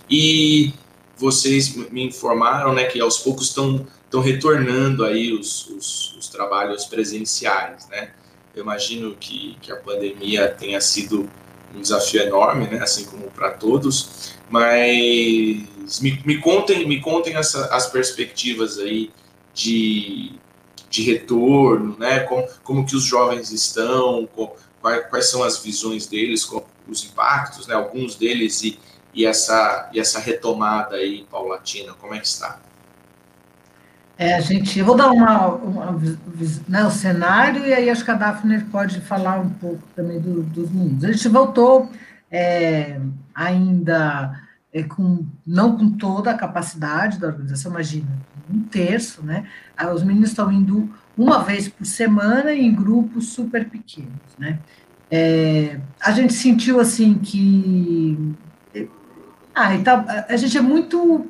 [0.09, 0.73] E
[1.17, 6.85] vocês me informaram, né, que aos poucos estão estão retornando aí os, os, os, trabalhos
[6.85, 8.11] presenciais, né?
[8.53, 11.31] Eu imagino que, que a pandemia tenha sido
[11.73, 12.83] um desafio enorme, né?
[12.83, 19.13] Assim como para todos, mas me, me contem, me contem essa, as perspectivas aí
[19.55, 20.33] de,
[20.91, 22.21] de retorno, né?
[22.21, 27.05] Como, como que os jovens estão, com, quais, quais são as visões deles, com os
[27.05, 27.77] impactos, né?
[27.77, 28.77] Alguns deles e,
[29.15, 32.61] e essa e essa retomada aí paulatina, como é que está?
[34.21, 35.99] É, a gente, eu vou dar uma, uma
[36.69, 40.43] né, o cenário e aí acho que a Daphne pode falar um pouco também do,
[40.43, 41.03] dos meninos.
[41.05, 41.91] A gente voltou
[42.31, 43.01] é,
[43.35, 44.39] ainda
[44.75, 48.11] é, com não com toda a capacidade da organização, imagina,
[48.53, 49.47] um terço, né?
[49.95, 54.59] Os meninos estão indo uma vez por semana em grupos super pequenos, né?
[55.11, 58.37] É, a gente sentiu assim que
[59.55, 61.27] ah, então, a gente é muito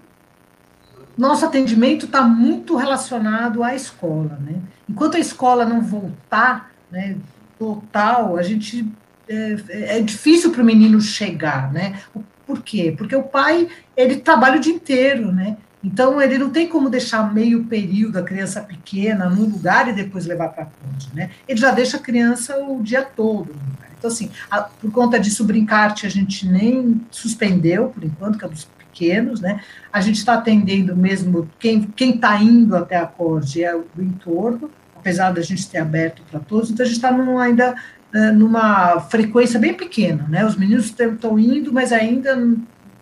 [1.20, 4.56] nosso atendimento está muito relacionado à escola, né?
[4.88, 7.16] Enquanto a escola não voltar, né,
[7.58, 8.90] total, a gente
[9.28, 9.56] é,
[9.98, 12.00] é difícil para o menino chegar, né?
[12.46, 12.94] Por quê?
[12.96, 15.56] Porque o pai ele trabalha o dia inteiro, né?
[15.84, 20.26] Então ele não tem como deixar meio período a criança pequena num lugar e depois
[20.26, 21.30] levar para a ponte, né?
[21.46, 23.54] Ele já deixa a criança o dia todo.
[23.98, 28.44] Então assim, a, por conta disso o brincarte a gente nem suspendeu por enquanto, que
[28.44, 28.64] é dos
[29.00, 29.60] pequenos, né?
[29.90, 35.32] A gente está atendendo mesmo quem está indo até a corte é o entorno, apesar
[35.32, 37.08] da gente ter aberto para todos, então a gente está
[37.40, 37.74] ainda
[38.14, 40.44] uh, numa frequência bem pequena, né?
[40.44, 42.36] Os meninos estão indo, mas ainda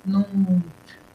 [0.07, 0.25] não,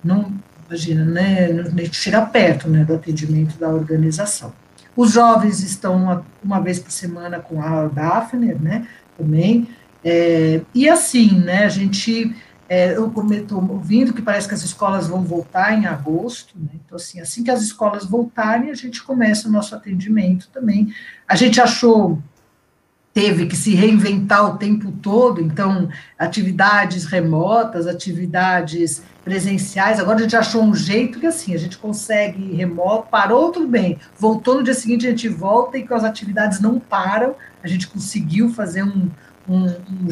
[0.04, 0.34] não
[0.68, 1.52] imagina, né?
[1.54, 4.54] Não chega perto, né, do atendimento da organização.
[4.96, 8.86] Os jovens estão uma, uma vez por semana com a Daphne, né?
[9.18, 9.68] Também.
[10.04, 11.66] É, e assim, né?
[11.66, 12.36] A gente
[12.74, 16.72] é, eu estou ouvindo que parece que as escolas vão voltar em agosto, né?
[16.74, 20.92] então assim, assim que as escolas voltarem, a gente começa o nosso atendimento também.
[21.28, 22.20] A gente achou
[23.14, 30.00] teve que se reinventar o tempo todo, então atividades remotas, atividades presenciais.
[30.00, 34.00] Agora a gente achou um jeito que assim a gente consegue remoto, parou tudo bem,
[34.18, 37.36] voltou no dia seguinte a gente volta e que as atividades não param.
[37.64, 39.12] A gente conseguiu fazer um,
[39.48, 40.08] um, um,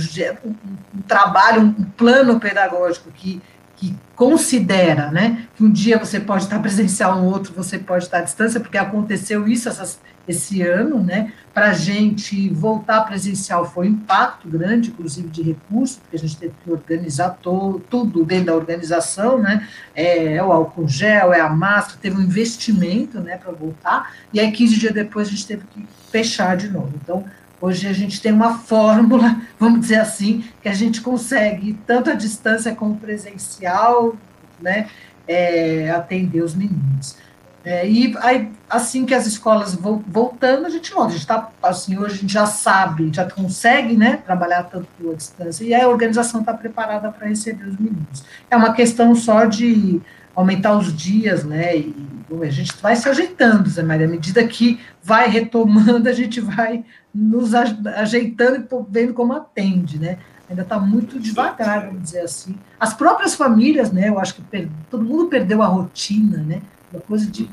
[0.95, 3.41] um trabalho, um plano pedagógico que,
[3.75, 8.19] que considera né, que um dia você pode estar presencial, no outro você pode estar
[8.19, 11.33] à distância, porque aconteceu isso essas, esse ano, né?
[11.53, 16.37] Para a gente voltar presencial foi um impacto grande, inclusive de recursos, porque a gente
[16.37, 19.67] teve que organizar todo, tudo dentro da organização, né?
[19.93, 24.39] É, é, o álcool gel, é a máscara, teve um investimento, né, para voltar, e
[24.39, 26.91] aí 15 dias depois a gente teve que fechar de novo.
[27.01, 27.25] Então,
[27.61, 32.15] Hoje a gente tem uma fórmula, vamos dizer assim, que a gente consegue, tanto a
[32.15, 34.15] distância como presencial,
[34.59, 34.87] né,
[35.27, 37.15] é, atender os meninos.
[37.63, 41.09] É, e aí, assim que as escolas vão voltando, a gente volta.
[41.09, 45.15] A gente está, assim, hoje a gente já sabe, já consegue, né, trabalhar tanto pela
[45.15, 48.23] distância, e a organização está preparada para receber os meninos.
[48.49, 50.01] É uma questão só de
[50.35, 51.95] aumentar os dias, né, e
[52.41, 56.83] a gente vai se ajeitando, Zé Maria, à medida que vai retomando, a gente vai
[57.13, 60.17] nos ajeitando e vendo como atende, né?
[60.49, 62.55] Ainda está muito devagar, vamos dizer assim.
[62.79, 64.09] As próprias famílias, né?
[64.09, 64.67] Eu acho que per...
[64.89, 66.61] todo mundo perdeu a rotina, né?
[66.91, 67.49] Uma coisa de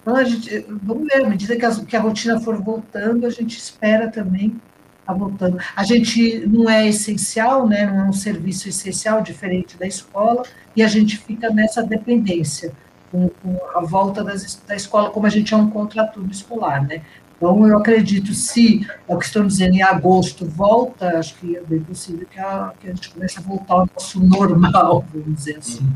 [0.00, 3.30] Então, a gente, vamos ver, à medida que a, que a rotina for voltando, a
[3.30, 4.58] gente espera também
[5.06, 5.58] a tá voltando.
[5.74, 10.42] A gente não é essencial, né, não é um serviço essencial, diferente da escola,
[10.74, 12.72] e a gente fica nessa dependência,
[13.10, 17.02] com, com a volta das, da escola, como a gente é um contraturno escolar, né.
[17.36, 21.60] Então, eu acredito, se é o que estão dizendo, em agosto volta, acho que é
[21.60, 25.58] bem possível que a, que a gente comece a voltar ao nosso normal, vamos dizer
[25.58, 25.86] assim.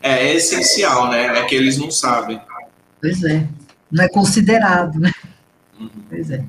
[0.00, 1.38] É, é essencial, né?
[1.38, 2.40] É que eles não sabem.
[3.00, 3.48] Pois é.
[3.90, 5.12] Não é considerado, né?
[5.78, 5.90] Uhum.
[6.08, 6.44] Pois é.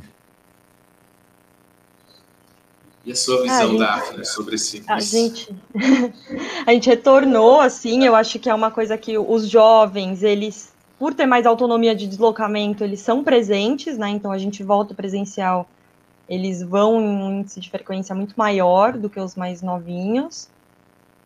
[3.06, 4.84] E a sua visão, ah, Daphne, sobre esse.
[4.88, 5.50] A gente,
[6.66, 11.14] a gente retornou, assim, eu acho que é uma coisa que os jovens, eles, por
[11.14, 14.10] ter mais autonomia de deslocamento, eles são presentes, né?
[14.10, 15.68] Então a gente volta presencial,
[16.28, 20.50] eles vão em um índice de frequência muito maior do que os mais novinhos.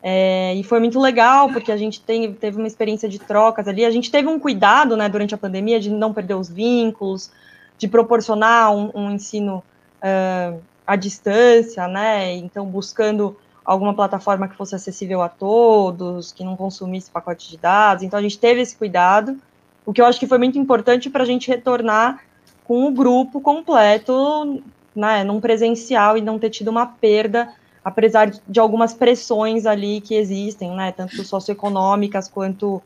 [0.06, 3.84] É, e foi muito legal, porque a gente tem, teve uma experiência de trocas ali.
[3.84, 7.32] A gente teve um cuidado, né, durante a pandemia, de não perder os vínculos,
[7.78, 9.64] de proporcionar um, um ensino
[10.04, 12.36] uh, à distância, né?
[12.36, 18.04] Então, buscando alguma plataforma que fosse acessível a todos, que não consumisse pacote de dados.
[18.04, 19.38] Então, a gente teve esse cuidado,
[19.86, 22.24] o que eu acho que foi muito importante para a gente retornar
[22.64, 24.62] com o grupo completo,
[24.96, 27.54] né, num presencial e não ter tido uma perda
[27.84, 32.82] apesar de algumas pressões ali que existem, né, tanto socioeconômicas quanto,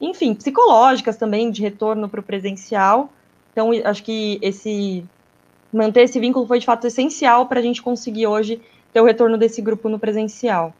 [0.00, 3.10] enfim, psicológicas também, de retorno para o presencial.
[3.52, 5.04] Então, acho que esse
[5.72, 8.60] manter esse vínculo foi de fato essencial para a gente conseguir hoje
[8.92, 10.72] ter o retorno desse grupo no presencial.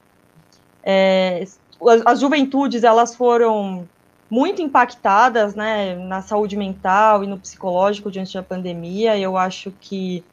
[0.83, 3.89] É, as, as juventudes, elas foram
[4.35, 9.17] muito impactadas, né, na saúde mental e no psicológico diante da pandemia.
[9.17, 10.25] Eu acho que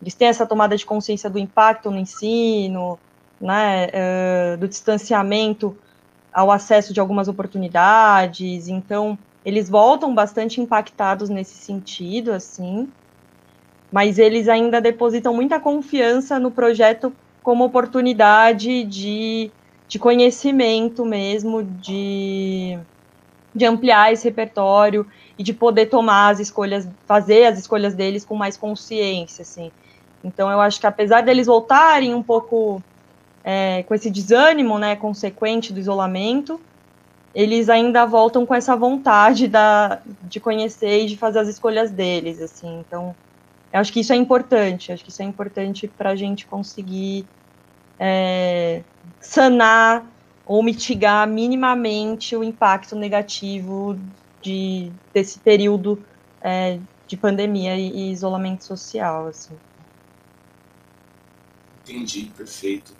[0.00, 2.98] eles têm essa tomada de consciência do impacto no ensino,
[3.38, 5.76] né, uh, do distanciamento
[6.32, 12.88] ao acesso de algumas oportunidades, então eles voltam bastante impactados nesse sentido, assim,
[13.92, 19.50] mas eles ainda depositam muita confiança no projeto como oportunidade de,
[19.86, 22.78] de conhecimento mesmo, de,
[23.54, 25.06] de ampliar esse repertório
[25.38, 29.70] e de poder tomar as escolhas, fazer as escolhas deles com mais consciência, assim.
[30.22, 32.82] Então, eu acho que apesar deles voltarem um pouco
[33.44, 36.60] é, com esse desânimo, né, consequente do isolamento,
[37.34, 42.40] eles ainda voltam com essa vontade da, de conhecer e de fazer as escolhas deles,
[42.40, 42.80] assim.
[42.80, 43.14] Então,
[43.72, 44.92] eu acho que isso é importante.
[44.92, 47.26] Acho que isso é importante para a gente conseguir
[47.98, 48.82] é,
[49.20, 50.06] sanar
[50.46, 53.98] ou mitigar minimamente o impacto negativo
[54.42, 56.02] de, desse período
[56.40, 59.54] é, de pandemia e, isolamento social, assim.
[61.82, 62.92] Entendi, perfeito.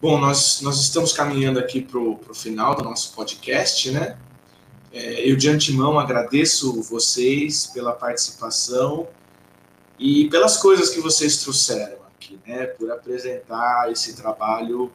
[0.00, 4.16] Bom, nós, nós estamos caminhando aqui para o final do nosso podcast, né?
[4.92, 9.08] É, eu de antemão agradeço vocês pela participação
[9.98, 12.66] e pelas coisas que vocês trouxeram aqui, né?
[12.66, 14.90] Por apresentar esse trabalho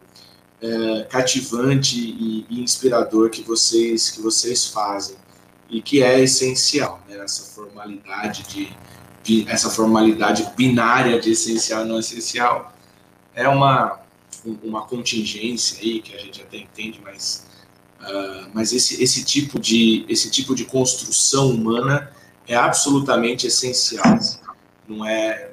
[0.64, 5.18] é, cativante e, e, inspirador que vocês que vocês fazem
[5.70, 7.18] e que é essencial, né?
[7.18, 12.74] Essa formalidade de, essa formalidade binária de essencial e não essencial
[13.36, 13.99] é uma,
[14.64, 17.45] uma contingência aí que a gente até entende, mas,
[18.01, 22.11] uh, mas esse, esse, tipo de, esse tipo de construção humana
[22.47, 24.20] é absolutamente essencial.
[24.88, 25.49] Não é,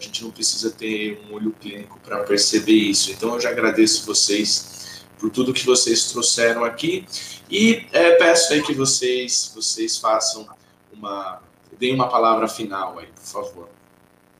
[0.00, 3.12] a gente não precisa ter um olho clínico para perceber isso.
[3.12, 7.04] Então eu já agradeço vocês por tudo que vocês trouxeram aqui
[7.50, 10.48] e é, peço aí que vocês vocês façam
[10.92, 11.42] uma
[11.78, 13.68] deem uma palavra final aí, por favor.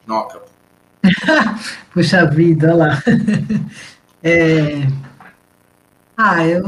[0.07, 0.43] Noca.
[1.93, 3.03] Puxa vida, olha lá.
[4.23, 4.87] É...
[6.15, 6.63] Ah, eu,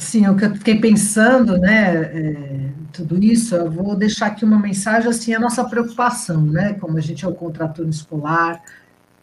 [0.00, 4.58] assim, o que eu fiquei pensando, né, é, tudo isso, eu vou deixar aqui uma
[4.58, 8.62] mensagem, assim, a nossa preocupação, né, como a gente é o contraturno escolar,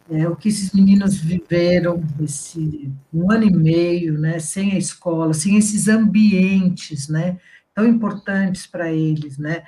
[0.09, 5.33] é, o que esses meninos viveram esse um ano e meio, né, sem a escola,
[5.33, 7.37] sem esses ambientes, né,
[7.73, 9.63] tão importantes para eles, né,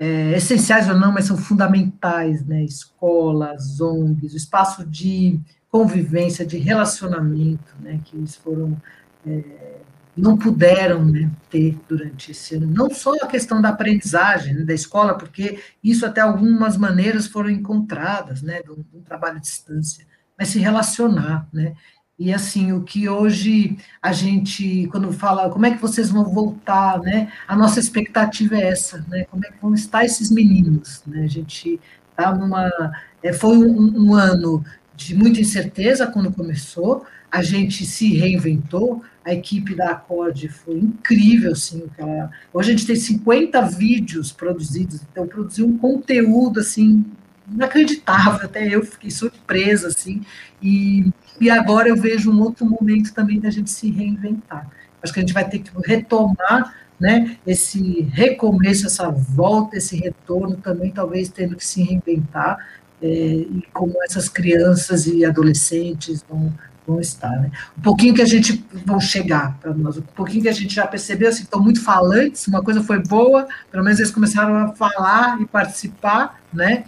[0.00, 2.64] é, essenciais ou não, mas são fundamentais, né?
[2.64, 5.38] Escolas, ONGs, o espaço de
[5.68, 8.00] convivência, de relacionamento, né?
[8.02, 8.80] Que eles foram
[9.26, 9.79] é,
[10.20, 12.66] não puderam né, ter durante esse ano.
[12.66, 17.50] Não só a questão da aprendizagem né, da escola, porque isso até algumas maneiras foram
[17.50, 20.06] encontradas, né, de um trabalho à distância,
[20.38, 21.74] mas se relacionar, né?
[22.18, 27.00] E assim, o que hoje a gente, quando fala como é que vocês vão voltar,
[27.00, 27.32] né?
[27.48, 29.24] A nossa expectativa é essa, né?
[29.24, 31.24] Como é que vão estar esses meninos, né?
[31.24, 31.80] A gente
[32.14, 32.70] tá numa.
[33.22, 34.62] É, foi um, um ano
[34.94, 41.52] de muita incerteza quando começou, a gente se reinventou, a equipe da Acorde foi incrível,
[41.52, 42.30] assim, ela...
[42.52, 47.04] hoje a gente tem 50 vídeos produzidos, então produziu um conteúdo, assim,
[47.48, 50.22] inacreditável, até eu fiquei surpresa, assim,
[50.60, 51.10] e,
[51.40, 54.68] e agora eu vejo um outro momento também da gente se reinventar.
[55.00, 60.56] Acho que a gente vai ter que retomar né, esse recomeço, essa volta, esse retorno
[60.56, 62.58] também, talvez tendo que se reinventar,
[63.00, 66.52] é, e como essas crianças e adolescentes vão,
[66.90, 67.30] vão estar.
[67.30, 67.50] Né?
[67.78, 70.86] Um pouquinho que a gente vão chegar para nós, um pouquinho que a gente já
[70.86, 75.40] percebeu, assim, estão muito falantes, uma coisa foi boa, pelo menos eles começaram a falar
[75.40, 76.84] e participar, né?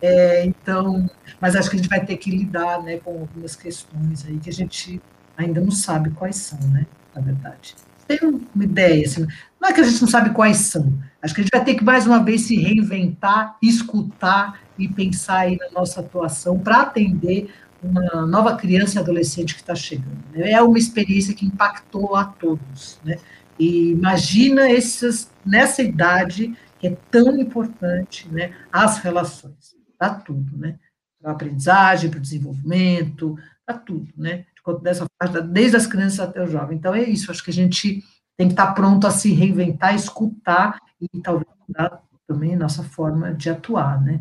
[0.00, 1.08] É, então,
[1.40, 4.50] mas acho que a gente vai ter que lidar né, com algumas questões aí que
[4.50, 5.00] a gente
[5.36, 6.86] ainda não sabe quais são, né?
[7.14, 7.74] Na verdade.
[8.06, 9.26] Tem uma ideia, assim,
[9.60, 11.74] não é que a gente não sabe quais são, acho que a gente vai ter
[11.74, 17.50] que mais uma vez se reinventar, escutar e pensar aí na nossa atuação para atender
[17.86, 20.18] uma nova criança e adolescente que está chegando.
[20.32, 20.50] Né?
[20.52, 23.18] É uma experiência que impactou a todos, né?
[23.58, 30.78] E imagina essas, nessa idade que é tão importante, né, as relações, para tudo, né?
[31.20, 34.44] Para a aprendizagem, para o desenvolvimento, para tudo, né?
[34.82, 36.76] Dessa parte, desde as crianças até o jovem.
[36.76, 38.02] Então, é isso, acho que a gente
[38.36, 43.32] tem que estar tá pronto a se reinventar, escutar e talvez mudar também nossa forma
[43.32, 44.20] de atuar, né?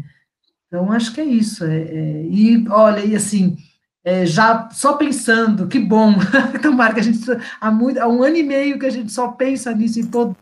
[0.76, 1.64] Então, acho que é isso.
[1.64, 3.58] É, é, e, olha, e assim,
[4.04, 6.14] é, já só pensando, que bom,
[6.62, 7.20] tomara que a gente,
[7.62, 10.36] há, muito, há um ano e meio que a gente só pensa nisso e todo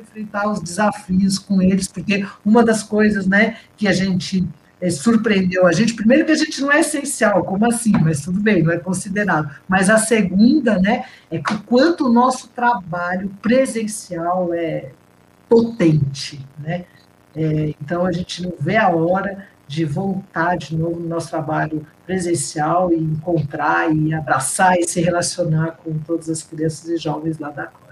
[0.00, 4.46] enfrentar os desafios com eles, porque uma das coisas, né, que a gente
[4.80, 7.92] é, surpreendeu a gente, primeiro que a gente não é essencial, como assim?
[7.92, 9.48] Mas tudo bem, não é considerado.
[9.68, 14.90] Mas a segunda, né, é que o quanto o nosso trabalho presencial é
[15.48, 16.84] potente, né?
[17.34, 21.86] É, então, a gente não vê a hora de voltar de novo no nosso trabalho
[22.04, 27.50] presencial e encontrar e abraçar e se relacionar com todas as crianças e jovens lá
[27.50, 27.82] da Corte.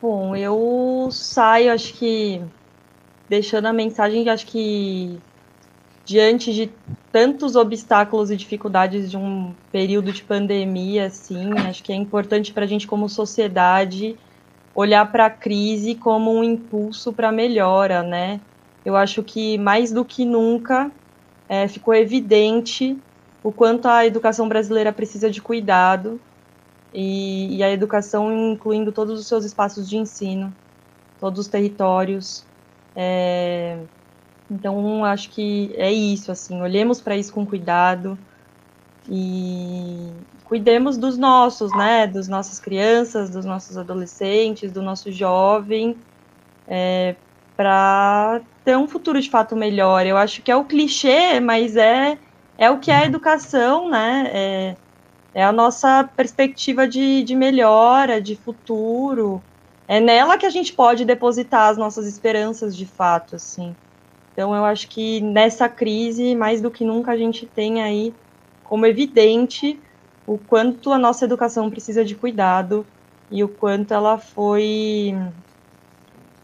[0.00, 2.40] Bom, eu saio, acho que,
[3.28, 5.18] deixando a mensagem, acho que
[6.04, 6.70] diante de
[7.10, 12.64] tantos obstáculos e dificuldades de um período de pandemia, assim, acho que é importante para
[12.64, 14.16] a gente, como sociedade,
[14.78, 18.40] olhar para a crise como um impulso para melhora, né?
[18.84, 20.88] Eu acho que mais do que nunca
[21.48, 22.96] é, ficou evidente
[23.42, 26.20] o quanto a educação brasileira precisa de cuidado
[26.94, 30.54] e, e, a educação incluindo todos os seus espaços de ensino,
[31.18, 32.44] todos os territórios.
[32.94, 33.78] É,
[34.48, 38.16] então, acho que é isso, assim, olhemos para isso com cuidado
[39.10, 40.12] e
[40.48, 45.96] cuidemos dos nossos, né, das nossas crianças, dos nossos adolescentes, do nosso jovem,
[46.66, 47.14] é,
[47.54, 50.06] para ter um futuro de fato melhor.
[50.06, 52.18] Eu acho que é o clichê, mas é,
[52.56, 54.76] é o que é a educação, né, é,
[55.34, 59.42] é a nossa perspectiva de, de melhora, de futuro,
[59.86, 63.76] é nela que a gente pode depositar as nossas esperanças de fato, assim.
[64.32, 68.14] Então, eu acho que nessa crise, mais do que nunca, a gente tem aí
[68.64, 69.78] como evidente
[70.28, 72.86] o quanto a nossa educação precisa de cuidado
[73.30, 75.16] e o quanto ela foi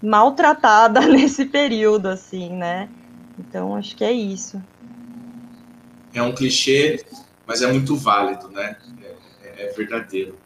[0.02, 2.88] maltratada nesse período, assim, né?
[3.38, 4.60] Então, acho que é isso.
[6.14, 7.04] É um clichê,
[7.46, 8.76] mas é muito válido, né?
[9.42, 10.38] É, é verdadeiro.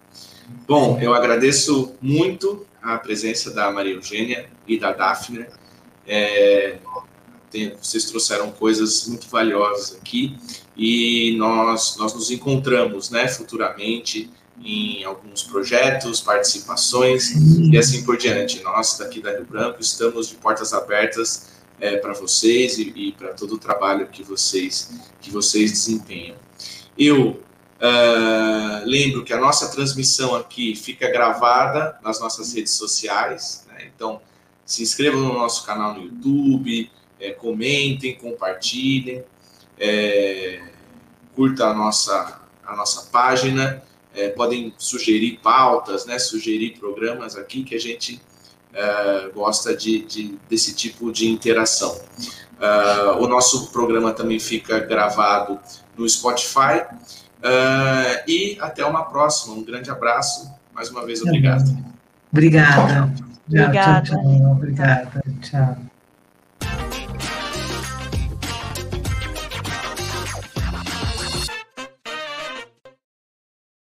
[0.66, 5.47] Bom, eu agradeço muito a presença da Maria Eugênia e da Daphne.
[6.05, 6.78] É,
[7.53, 10.36] tem, vocês trouxeram coisas muito valiosas aqui
[10.78, 14.30] e nós, nós nos encontramos né, futuramente
[14.62, 17.32] em alguns projetos, participações
[17.72, 18.62] e assim por diante.
[18.62, 21.48] Nós daqui da Rio Branco estamos de portas abertas
[21.80, 26.36] é, para vocês e, e para todo o trabalho que vocês, que vocês desempenham.
[26.96, 27.40] Eu
[27.80, 33.90] uh, lembro que a nossa transmissão aqui fica gravada nas nossas redes sociais, né?
[33.94, 34.20] então
[34.64, 39.24] se inscrevam no nosso canal no YouTube, é, comentem, compartilhem
[39.78, 40.60] é,
[41.34, 43.82] curta a nossa, a nossa página,
[44.14, 48.20] é, podem sugerir pautas, né, sugerir programas aqui que a gente
[48.72, 51.96] é, gosta de, de, desse tipo de interação.
[52.58, 55.58] Uh, o nosso programa também fica gravado
[55.96, 56.82] no Spotify.
[57.38, 59.54] Uh, e até uma próxima.
[59.54, 60.52] Um grande abraço.
[60.74, 61.64] Mais uma vez, obrigado.
[62.32, 63.12] Obrigada.
[63.46, 64.02] Obrigada.
[64.02, 64.52] Tchau, tchau, tchau.
[64.52, 65.22] Obrigada.
[65.40, 65.88] Tchau.